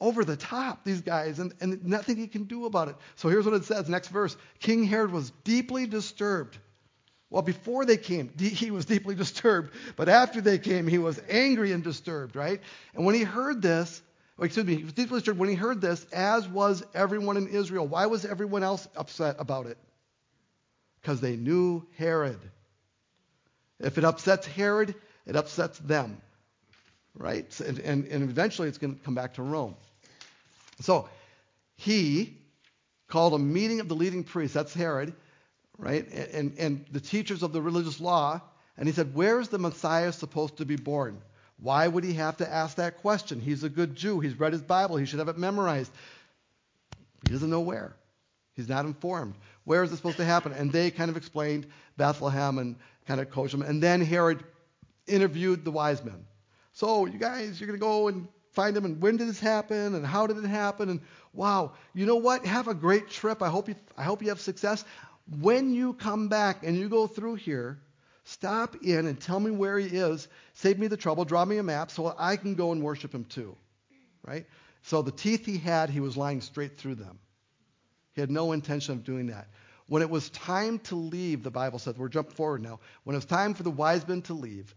[0.00, 2.96] over the top, these guys, and, and nothing he can do about it.
[3.16, 6.58] So here's what it says next verse King Herod was deeply disturbed.
[7.28, 11.72] Well, before they came, he was deeply disturbed, but after they came, he was angry
[11.72, 12.60] and disturbed, right?
[12.94, 14.00] And when he heard this,
[14.38, 17.86] Oh, excuse me, deeply disturbed when he heard this, as was everyone in Israel.
[17.86, 19.78] Why was everyone else upset about it?
[21.00, 22.38] Because they knew Herod.
[23.80, 24.94] If it upsets Herod,
[25.26, 26.20] it upsets them.
[27.14, 27.48] Right?
[27.60, 29.74] And, and, and eventually it's going to come back to Rome.
[30.80, 31.08] So
[31.76, 32.36] he
[33.08, 35.14] called a meeting of the leading priests, that's Herod,
[35.78, 36.06] right?
[36.10, 38.42] And, and the teachers of the religious law,
[38.76, 41.22] and he said, Where's the Messiah supposed to be born?
[41.58, 43.40] Why would he have to ask that question?
[43.40, 44.20] He's a good Jew.
[44.20, 44.96] He's read his Bible.
[44.96, 45.90] He should have it memorized.
[47.26, 47.96] He doesn't know where.
[48.54, 49.34] He's not informed.
[49.64, 50.52] Where is this supposed to happen?
[50.52, 51.66] And they kind of explained
[51.96, 53.62] Bethlehem and kind of coached him.
[53.62, 54.44] And then Herod
[55.06, 56.26] interviewed the wise men.
[56.72, 58.84] So, you guys, you're going to go and find him.
[58.84, 59.94] And when did this happen?
[59.94, 60.88] And how did it happen?
[60.88, 61.00] And
[61.32, 62.44] wow, you know what?
[62.44, 63.42] Have a great trip.
[63.42, 64.84] I hope you, I hope you have success.
[65.40, 67.78] When you come back and you go through here,
[68.28, 70.26] Stop in and tell me where he is.
[70.54, 71.24] Save me the trouble.
[71.24, 73.56] Draw me a map so I can go and worship him too.
[74.26, 74.46] Right?
[74.82, 77.20] So the teeth he had, he was lying straight through them.
[78.14, 79.46] He had no intention of doing that.
[79.86, 82.80] When it was time to leave, the Bible says, we're jumping forward now.
[83.04, 84.74] When it was time for the wise men to leave,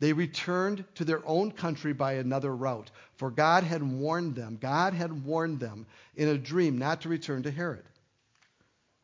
[0.00, 2.90] they returned to their own country by another route.
[3.14, 7.44] For God had warned them, God had warned them in a dream not to return
[7.44, 7.84] to Herod.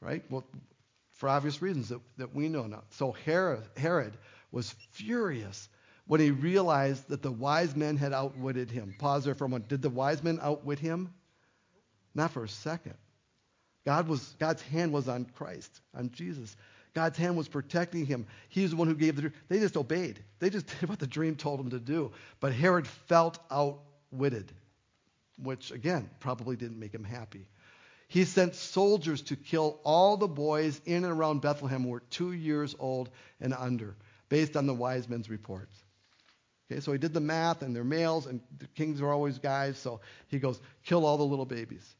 [0.00, 0.24] Right?
[0.30, 0.44] Well,
[1.24, 2.82] for obvious reasons that, that we know now.
[2.90, 4.12] So Herod, Herod
[4.52, 5.70] was furious
[6.06, 8.94] when he realized that the wise men had outwitted him.
[8.98, 9.68] Pause there for a moment.
[9.68, 11.14] Did the wise men outwit him?
[12.14, 12.96] Not for a second.
[13.86, 16.58] God was, God's hand was on Christ, on Jesus.
[16.92, 18.26] God's hand was protecting him.
[18.50, 19.34] He's the one who gave the dream.
[19.48, 20.22] They just obeyed.
[20.40, 22.12] They just did what the dream told them to do.
[22.38, 24.52] But Herod felt outwitted,
[25.42, 27.46] which, again, probably didn't make him happy.
[28.08, 32.32] He sent soldiers to kill all the boys in and around Bethlehem who were two
[32.32, 33.96] years old and under,
[34.28, 35.74] based on the wise men's reports.
[36.70, 39.78] Okay, so he did the math, and they're males, and the kings are always guys,
[39.78, 41.94] so he goes, kill all the little babies.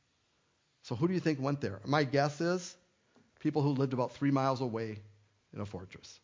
[0.83, 1.81] So who do you think went there?
[1.85, 2.75] My guess is
[3.41, 4.99] people who lived about three miles away
[5.53, 6.19] in a fortress.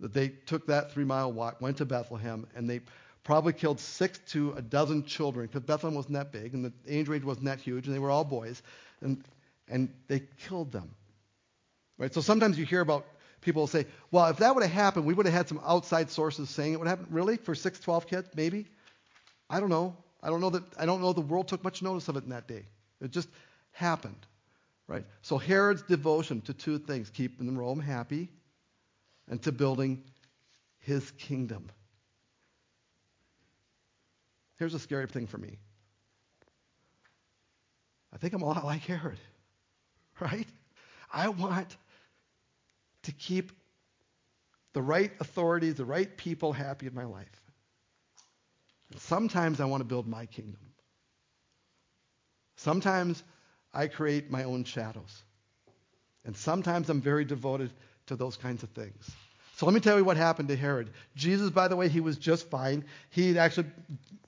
[0.00, 2.80] That they took that three mile walk, went to Bethlehem, and they
[3.24, 7.08] probably killed six to a dozen children because Bethlehem wasn't that big and the age
[7.08, 8.62] range wasn't that huge and they were all boys.
[9.00, 9.22] And,
[9.68, 10.90] and they killed them.
[11.98, 12.12] Right?
[12.12, 13.06] So sometimes you hear about
[13.40, 16.50] people say, well, if that would have happened, we would have had some outside sources
[16.50, 17.06] saying it would happen.
[17.10, 17.36] Really?
[17.36, 18.28] For six, 12 kids?
[18.34, 18.66] Maybe?
[19.48, 19.96] I don't know.
[20.22, 22.30] I don't know that I don't know the world took much notice of it in
[22.30, 22.64] that day.
[23.00, 23.28] It just
[23.72, 24.26] happened.
[24.86, 25.04] Right?
[25.22, 28.28] So Herod's devotion to two things, keeping Rome happy
[29.28, 30.02] and to building
[30.78, 31.68] his kingdom.
[34.58, 35.58] Here's a scary thing for me.
[38.12, 39.18] I think I'm a lot like Herod,
[40.20, 40.46] right?
[41.12, 41.76] I want
[43.04, 43.52] to keep
[44.72, 47.42] the right authorities, the right people happy in my life.
[48.90, 50.60] And sometimes I want to build my kingdom.
[52.56, 53.22] Sometimes
[53.74, 55.22] I create my own shadows.
[56.24, 57.72] And sometimes I'm very devoted
[58.06, 59.10] to those kinds of things.
[59.62, 60.90] So let me tell you what happened to Herod.
[61.14, 62.84] Jesus, by the way, he was just fine.
[63.10, 63.68] He actually,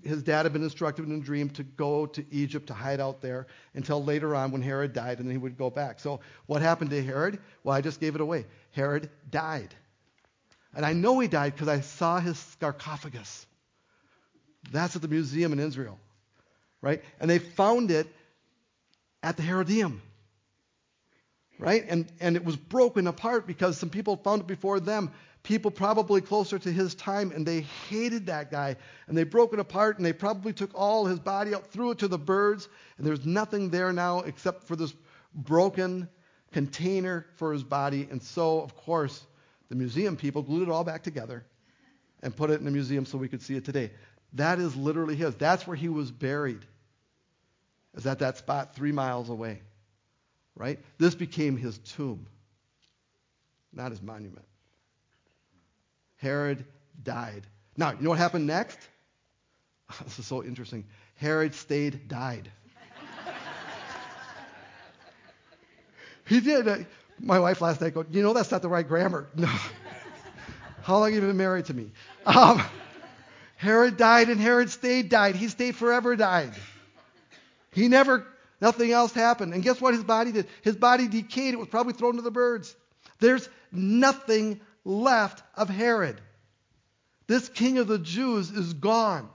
[0.05, 3.21] his dad had been instructed in a dream to go to Egypt to hide out
[3.21, 5.99] there until later on when Herod died, and then he would go back.
[5.99, 7.41] So what happened to Herod?
[7.65, 8.47] Well, I just gave it away.
[8.71, 9.75] Herod died.
[10.73, 13.45] And I know he died because I saw his sarcophagus.
[14.71, 15.99] That's at the museum in Israel,
[16.81, 17.03] right?
[17.19, 18.07] And they found it
[19.21, 20.01] at the Herodium
[21.59, 21.85] right?
[21.89, 25.13] And, and it was broken apart because some people found it before them,
[25.43, 28.77] people probably closer to his time, and they hated that guy.
[29.07, 31.99] And they broke it apart, and they probably took all his body out, threw it
[31.99, 34.95] to the birds, and there's nothing there now except for this
[35.35, 36.09] broken
[36.53, 38.09] container for his body.
[38.11, 39.25] And so, of course,
[39.69, 41.45] the museum people glued it all back together
[42.23, 43.91] and put it in the museum so we could see it today.
[44.35, 45.35] That is literally his.
[45.35, 46.65] That's where he was buried,
[47.95, 49.61] is at that spot three miles away
[50.57, 50.79] right?
[50.99, 52.27] This became his tomb,
[53.73, 54.45] not his monument.
[56.17, 56.65] Herod
[57.03, 57.47] died.
[57.77, 58.79] Now, you know what happened next?
[60.05, 60.85] This is so interesting.
[61.17, 62.51] Herod stayed, died.
[66.27, 66.67] he did.
[66.67, 66.79] Uh,
[67.21, 69.29] my wife last night go, you know that's not the right grammar.
[69.37, 69.49] No.
[70.83, 71.91] How long have you been married to me?
[72.27, 72.63] Um,
[73.57, 75.35] Herod died and Herod stayed, died.
[75.35, 76.53] He stayed forever, died.
[77.73, 78.27] He never
[78.65, 79.53] Nothing else happened.
[79.53, 80.47] And guess what his body did?
[80.63, 81.53] His body decayed.
[81.53, 82.75] It was probably thrown to the birds.
[83.21, 86.19] There's nothing left of Herod.
[87.27, 89.29] This king of the Jews is gone.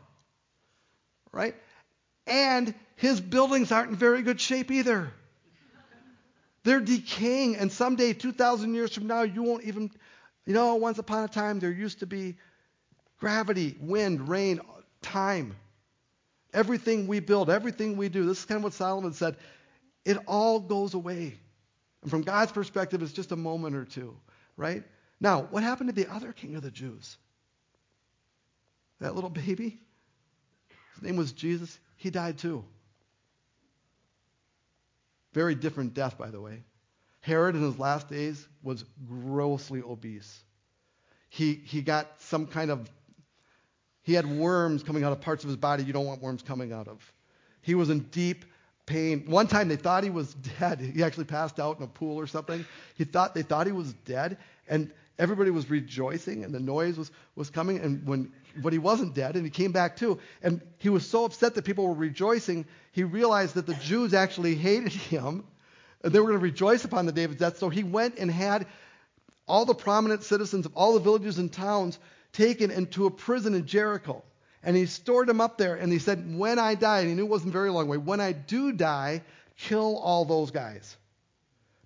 [1.31, 1.53] Right?
[2.25, 5.13] And his buildings aren't in very good shape either.
[6.63, 9.91] They're decaying, and someday, 2,000 years from now, you won't even,
[10.47, 12.35] you know, once upon a time, there used to be
[13.19, 14.59] gravity, wind, rain,
[15.03, 15.55] time.
[16.53, 19.38] Everything we build, everything we do, this is kind of what Solomon said,
[20.05, 21.35] it all goes away.
[22.01, 24.15] And from God's perspective, it's just a moment or two,
[24.57, 24.83] right?
[25.19, 27.17] Now, what happened to the other king of the Jews?
[28.99, 29.79] That little baby?
[30.95, 31.77] His name was Jesus.
[31.97, 32.63] He died too.
[35.33, 36.63] Very different death, by the way.
[37.21, 40.43] Herod, in his last days, was grossly obese.
[41.29, 42.89] He, he got some kind of
[44.10, 46.74] he had worms coming out of parts of his body you don't want worms coming
[46.74, 47.13] out of.
[47.62, 48.43] He was in deep
[48.88, 49.26] pain.
[49.28, 50.82] One time they thought he was dead.
[50.95, 52.65] He actually passed out in a pool or something.
[52.95, 57.12] He thought they thought he was dead, and everybody was rejoicing, and the noise was,
[57.36, 57.78] was coming.
[57.78, 60.17] And when but he wasn't dead, and he came back too.
[60.41, 64.56] And he was so upset that people were rejoicing, he realized that the Jews actually
[64.56, 65.43] hated him,
[66.04, 67.60] and they were going to rejoice upon the day of his death.
[67.60, 68.65] So he went and had
[69.48, 72.00] all the prominent citizens of all the villages and towns
[72.31, 74.23] taken into a prison in Jericho.
[74.61, 77.25] And he stored him up there, and he said, When I die, and he knew
[77.25, 79.23] it wasn't very long way, when I do die,
[79.57, 80.97] kill all those guys.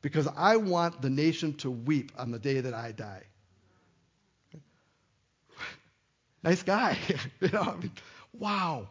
[0.02, 3.24] Because I want the nation to weep on the day that I die.
[6.44, 6.98] nice guy.
[7.40, 7.92] you know, I mean,
[8.34, 8.90] wow.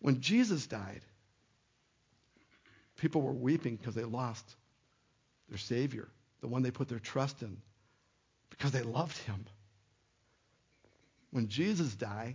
[0.00, 1.00] When Jesus died,
[2.96, 4.44] people were weeping because they lost
[5.48, 6.08] their Savior,
[6.40, 7.56] the one they put their trust in,
[8.50, 9.46] because they loved him
[11.36, 12.34] when Jesus died,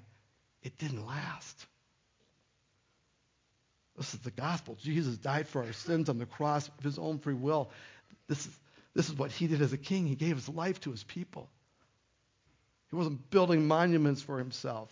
[0.62, 1.66] it didn't last.
[3.98, 4.78] This is the gospel.
[4.80, 7.72] Jesus died for our sins on the cross of his own free will.
[8.28, 8.60] This is,
[8.94, 10.06] this is what he did as a king.
[10.06, 11.50] He gave his life to his people.
[12.92, 14.92] He wasn't building monuments for himself.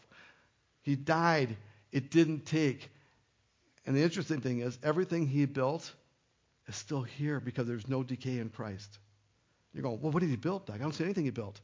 [0.82, 1.56] He died.
[1.92, 2.90] It didn't take.
[3.86, 5.94] And the interesting thing is, everything he built
[6.68, 8.98] is still here because there's no decay in Christ.
[9.72, 10.78] You're going, well, what did he build, Doug?
[10.78, 11.62] I don't see anything he built.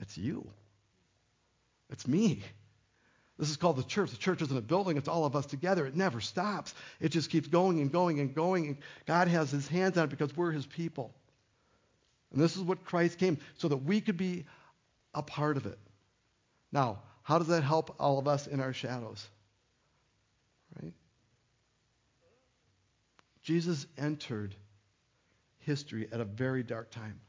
[0.00, 0.50] It's you.
[1.90, 2.42] It's me.
[3.38, 4.10] This is called the church.
[4.10, 5.86] The church isn't a building, it's all of us together.
[5.86, 6.74] It never stops.
[7.00, 8.66] It just keeps going and going and going.
[8.66, 8.76] And
[9.06, 11.14] God has his hands on it because we're his people.
[12.32, 14.44] And this is what Christ came so that we could be
[15.14, 15.78] a part of it.
[16.70, 19.26] Now, how does that help all of us in our shadows?
[20.80, 20.92] Right?
[23.42, 24.54] Jesus entered
[25.60, 27.20] history at a very dark time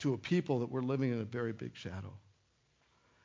[0.00, 2.12] to a people that were living in a very big shadow.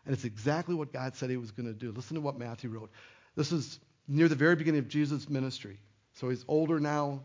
[0.06, 1.92] And it's exactly what God said he was going to do.
[1.92, 2.92] Listen to what Matthew wrote.
[3.36, 5.78] This is near the very beginning of Jesus' ministry.
[6.16, 7.22] So he's older now,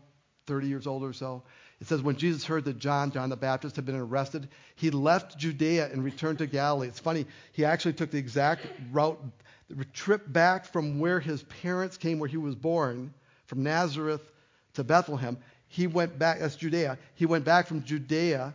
[0.47, 1.43] 30 years old or so.
[1.79, 5.37] It says, when Jesus heard that John, John the Baptist, had been arrested, he left
[5.37, 6.87] Judea and returned to Galilee.
[6.87, 9.21] It's funny, he actually took the exact route,
[9.69, 13.13] the trip back from where his parents came, where he was born,
[13.45, 14.21] from Nazareth
[14.73, 15.37] to Bethlehem.
[15.67, 16.97] He went back, that's Judea.
[17.15, 18.53] He went back from Judea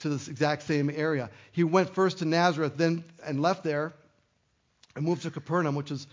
[0.00, 1.30] to this exact same area.
[1.52, 3.94] He went first to Nazareth, then and left there
[4.94, 6.06] and moved to Capernaum, which is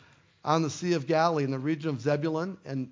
[0.44, 2.92] on the Sea of Galilee in the region of Zebulun and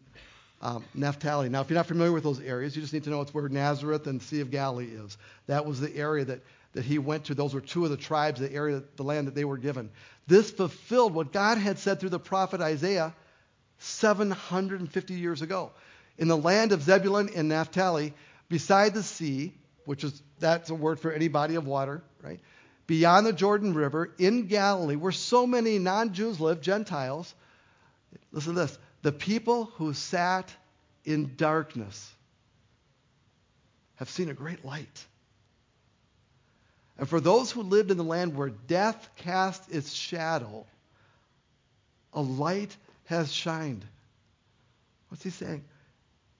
[0.61, 1.49] um, Naphtali.
[1.49, 3.49] Now, if you're not familiar with those areas, you just need to know it's where
[3.49, 5.17] Nazareth and Sea of Galilee is.
[5.47, 6.41] That was the area that,
[6.73, 7.35] that he went to.
[7.35, 9.89] Those were two of the tribes, the area, the land that they were given.
[10.27, 13.13] This fulfilled what God had said through the prophet Isaiah
[13.79, 15.71] 750 years ago.
[16.17, 18.13] In the land of Zebulun and Naphtali,
[18.47, 19.53] beside the sea,
[19.86, 22.39] which is that's a word for any body of water, right?
[22.88, 27.34] Beyond the Jordan River in Galilee, where so many non-Jews live, Gentiles.
[28.32, 30.53] Listen to this: the people who sat
[31.05, 32.13] in darkness
[33.95, 35.05] have seen a great light.
[36.97, 40.65] And for those who lived in the land where death cast its shadow,
[42.13, 42.75] a light
[43.05, 43.86] has shined.
[45.09, 45.63] What's he saying?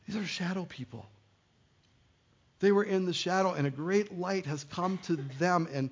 [0.08, 1.06] These are shadow people.
[2.62, 5.90] They were in the shadow, and a great light has come to them, and,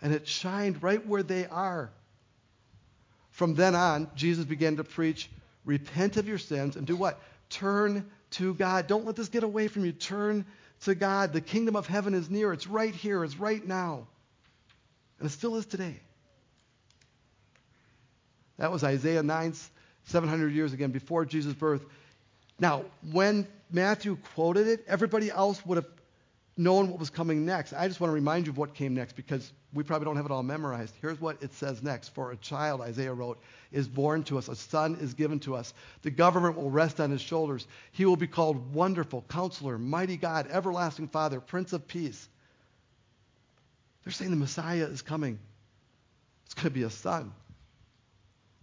[0.00, 1.90] and it shined right where they are.
[3.30, 5.28] From then on, Jesus began to preach
[5.64, 7.20] repent of your sins and do what?
[7.50, 8.86] Turn to God.
[8.86, 9.92] Don't let this get away from you.
[9.92, 10.44] Turn
[10.82, 11.32] to God.
[11.32, 12.52] The kingdom of heaven is near.
[12.52, 13.24] It's right here.
[13.24, 14.06] It's right now.
[15.18, 15.98] And it still is today.
[18.58, 19.54] That was Isaiah 9,
[20.04, 21.84] 700 years again, before Jesus' birth.
[22.60, 25.86] Now, when Matthew quoted it, everybody else would have
[26.56, 27.72] known what was coming next.
[27.72, 30.26] I just want to remind you of what came next because we probably don't have
[30.26, 30.94] it all memorized.
[31.00, 32.10] Here's what it says next.
[32.10, 33.40] For a child, Isaiah wrote,
[33.72, 35.74] is born to us, a son is given to us.
[36.02, 37.66] The government will rest on his shoulders.
[37.90, 42.28] He will be called Wonderful, Counselor, Mighty God, Everlasting Father, Prince of Peace.
[44.04, 45.38] They're saying the Messiah is coming.
[46.44, 47.32] It's going to be a son.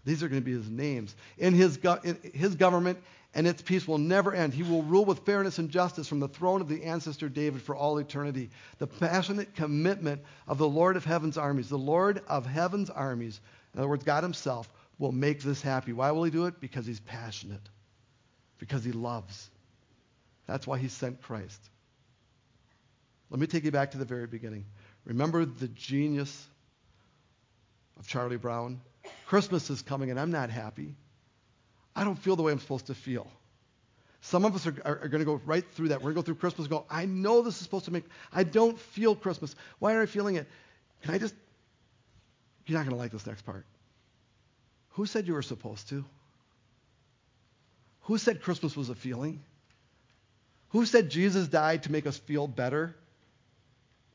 [0.05, 1.15] These are going to be his names.
[1.37, 2.99] In his, go- in his government
[3.33, 4.53] and its peace will never end.
[4.53, 7.75] He will rule with fairness and justice from the throne of the ancestor David for
[7.75, 8.49] all eternity.
[8.77, 13.39] The passionate commitment of the Lord of heaven's armies, the Lord of heaven's armies,
[13.73, 14.69] in other words, God himself,
[14.99, 15.93] will make this happy.
[15.93, 16.59] Why will he do it?
[16.59, 17.61] Because he's passionate,
[18.59, 19.49] because he loves.
[20.45, 21.59] That's why he sent Christ.
[23.29, 24.65] Let me take you back to the very beginning.
[25.05, 26.47] Remember the genius
[27.97, 28.81] of Charlie Brown?
[29.25, 30.95] Christmas is coming and I'm not happy.
[31.95, 33.27] I don't feel the way I'm supposed to feel.
[34.21, 35.99] Some of us are, are, are going to go right through that.
[35.99, 38.05] We're going to go through Christmas and go, I know this is supposed to make,
[38.31, 39.55] I don't feel Christmas.
[39.79, 40.47] Why aren't I feeling it?
[41.01, 41.33] Can I just,
[42.67, 43.65] you're not going to like this next part.
[44.91, 46.05] Who said you were supposed to?
[48.01, 49.41] Who said Christmas was a feeling?
[50.69, 52.95] Who said Jesus died to make us feel better?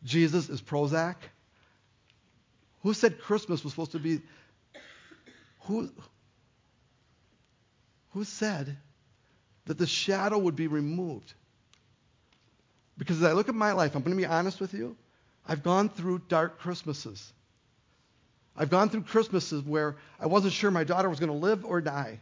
[0.04, 1.16] Jesus is Prozac?
[2.82, 4.20] Who said Christmas was supposed to be?
[5.62, 5.90] Who,
[8.16, 8.74] who said
[9.66, 11.34] that the shadow would be removed?
[12.96, 14.96] Because as I look at my life, I'm going to be honest with you.
[15.46, 17.30] I've gone through dark Christmases.
[18.56, 21.82] I've gone through Christmases where I wasn't sure my daughter was going to live or
[21.82, 22.20] die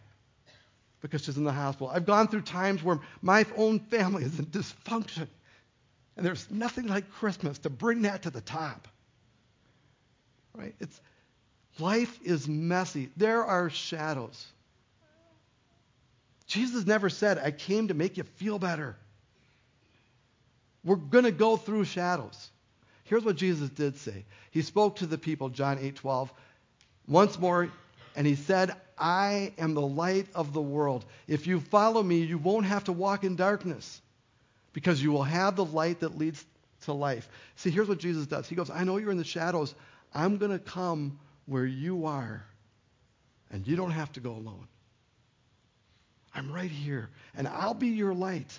[1.01, 1.91] because she's in the hospital.
[1.91, 5.29] I've gone through times where my own family is in dysfunction.
[6.17, 8.89] And there's nothing like Christmas to bring that to the top.
[10.57, 10.75] Right?
[10.81, 11.01] It's
[11.79, 13.11] life is messy.
[13.17, 14.45] There are shadows.
[16.55, 18.95] Jesus never said, I came to make you feel better.
[20.85, 22.51] We're going to go through shadows.
[23.03, 24.25] Here's what Jesus did say.
[24.53, 26.31] He spoke to the people, John 8:12,
[27.09, 27.69] once more,
[28.15, 31.05] and he said, I am the light of the world.
[31.27, 34.01] If you follow me, you won't have to walk in darkness
[34.73, 36.45] because you will have the light that leads
[36.83, 37.29] to life.
[37.57, 38.49] See, here's what Jesus does.
[38.49, 39.75] He goes, I know you're in the shadows.
[40.15, 42.47] I'm going to come where you are,
[43.51, 44.69] and you don't have to go alone.
[46.35, 48.59] I'm right here, and I'll be your light.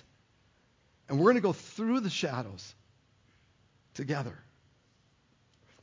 [1.08, 2.74] And we're going to go through the shadows
[3.94, 4.36] together.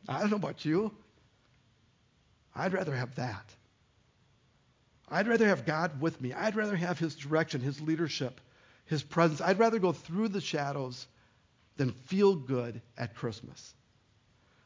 [0.07, 0.91] I don't know about you.
[2.55, 3.45] I'd rather have that.
[5.09, 6.33] I'd rather have God with me.
[6.33, 8.41] I'd rather have His direction, His leadership,
[8.85, 9.41] His presence.
[9.41, 11.07] I'd rather go through the shadows
[11.77, 13.73] than feel good at Christmas.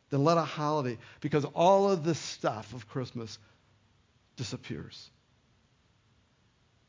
[0.09, 3.37] Than let a holiday, because all of this stuff of Christmas
[4.37, 5.09] disappears.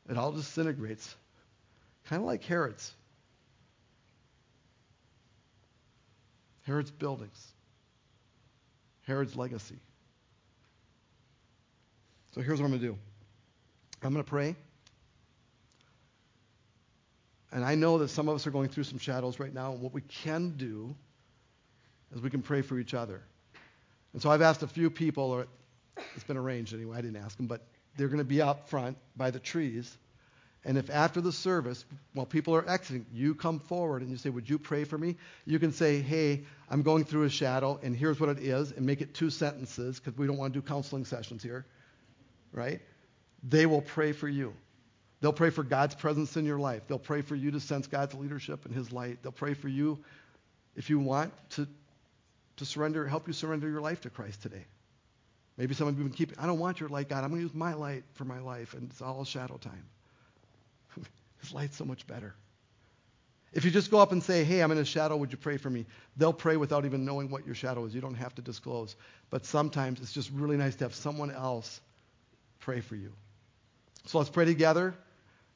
[0.07, 1.15] It all disintegrates,
[2.05, 2.93] kind of like Herod's.
[6.63, 7.47] Herod's buildings,
[9.07, 9.79] Herod's legacy.
[12.35, 12.97] So here's what I'm going to do
[14.03, 14.55] I'm going to pray.
[17.51, 19.81] And I know that some of us are going through some shadows right now, and
[19.81, 20.95] what we can do
[22.13, 23.21] is we can pray for each other.
[24.13, 25.47] And so I've asked a few people, or
[26.15, 27.65] it's been arranged anyway, I didn't ask them, but
[27.99, 29.97] they're going to be out front by the trees.
[30.63, 31.83] And if after the service,
[32.13, 35.17] while people are exiting, you come forward and you say, Would you pray for me?
[35.45, 38.85] You can say, Hey, I'm going through a shadow, and here's what it is, and
[38.85, 41.65] make it two sentences, because we don't want to do counseling sessions here,
[42.53, 42.79] right?
[43.43, 44.53] They will pray for you.
[45.19, 46.83] They'll pray for God's presence in your life.
[46.87, 49.21] They'll pray for you to sense God's leadership and His light.
[49.23, 49.99] They'll pray for you
[50.77, 51.67] if you want to,
[52.57, 54.63] to surrender, help you surrender your life to Christ today.
[55.59, 57.25] Maybe some of you have been keeping, I don't want your light, God.
[57.25, 59.83] I'm going to use my light for my life, and it's all shadow time.
[61.41, 62.33] His light's so much better.
[63.51, 65.57] If you just go up and say, hey, I'm in a shadow, would you pray
[65.57, 65.85] for me?
[66.15, 67.93] They'll pray without even knowing what your shadow is.
[67.93, 68.95] You don't have to disclose.
[69.29, 71.81] But sometimes it's just really nice to have someone else
[72.61, 73.11] pray for you.
[74.05, 74.95] So let's pray together,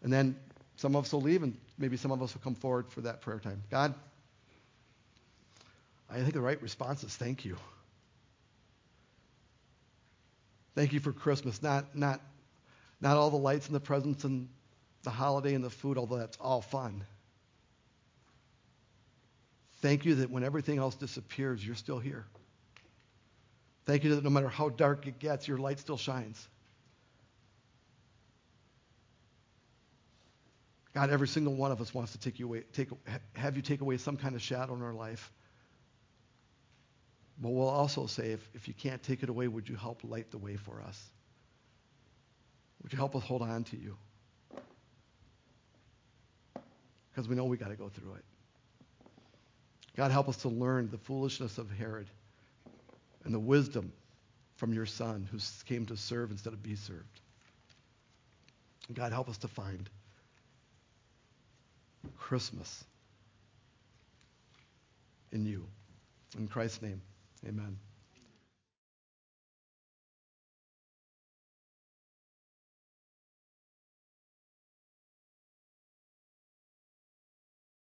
[0.02, 0.36] and then
[0.76, 3.22] some of us will leave, and maybe some of us will come forward for that
[3.22, 3.64] prayer time.
[3.72, 3.94] God,
[6.10, 7.56] I think the right response is thank you.
[10.76, 12.22] Thank you for Christmas, not, not,
[13.00, 14.50] not all the lights and the presents and
[15.04, 17.04] the holiday and the food, although that's all fun.
[19.82, 22.26] Thank you that when everything else disappears, you're still here.
[23.86, 26.48] Thank you that no matter how dark it gets, your light still shines.
[30.94, 32.90] God, every single one of us wants to take you away, take,
[33.34, 35.32] have you take away some kind of shadow in our life.
[37.40, 40.32] But we'll also say, if, if you can't take it away, would you help light
[40.32, 41.02] the way for us?
[42.82, 43.98] Would you help us hold on to you?
[47.14, 48.26] because we know we got to go through it.
[49.96, 52.08] God, help us to learn the foolishness of Herod
[53.24, 53.94] and the wisdom
[54.56, 57.22] from your son who came to serve instead of be served.
[58.92, 59.90] God, help us to find
[62.18, 62.84] Christmas
[65.32, 65.68] in you.
[66.38, 67.02] In Christ's name,
[67.48, 67.93] amen.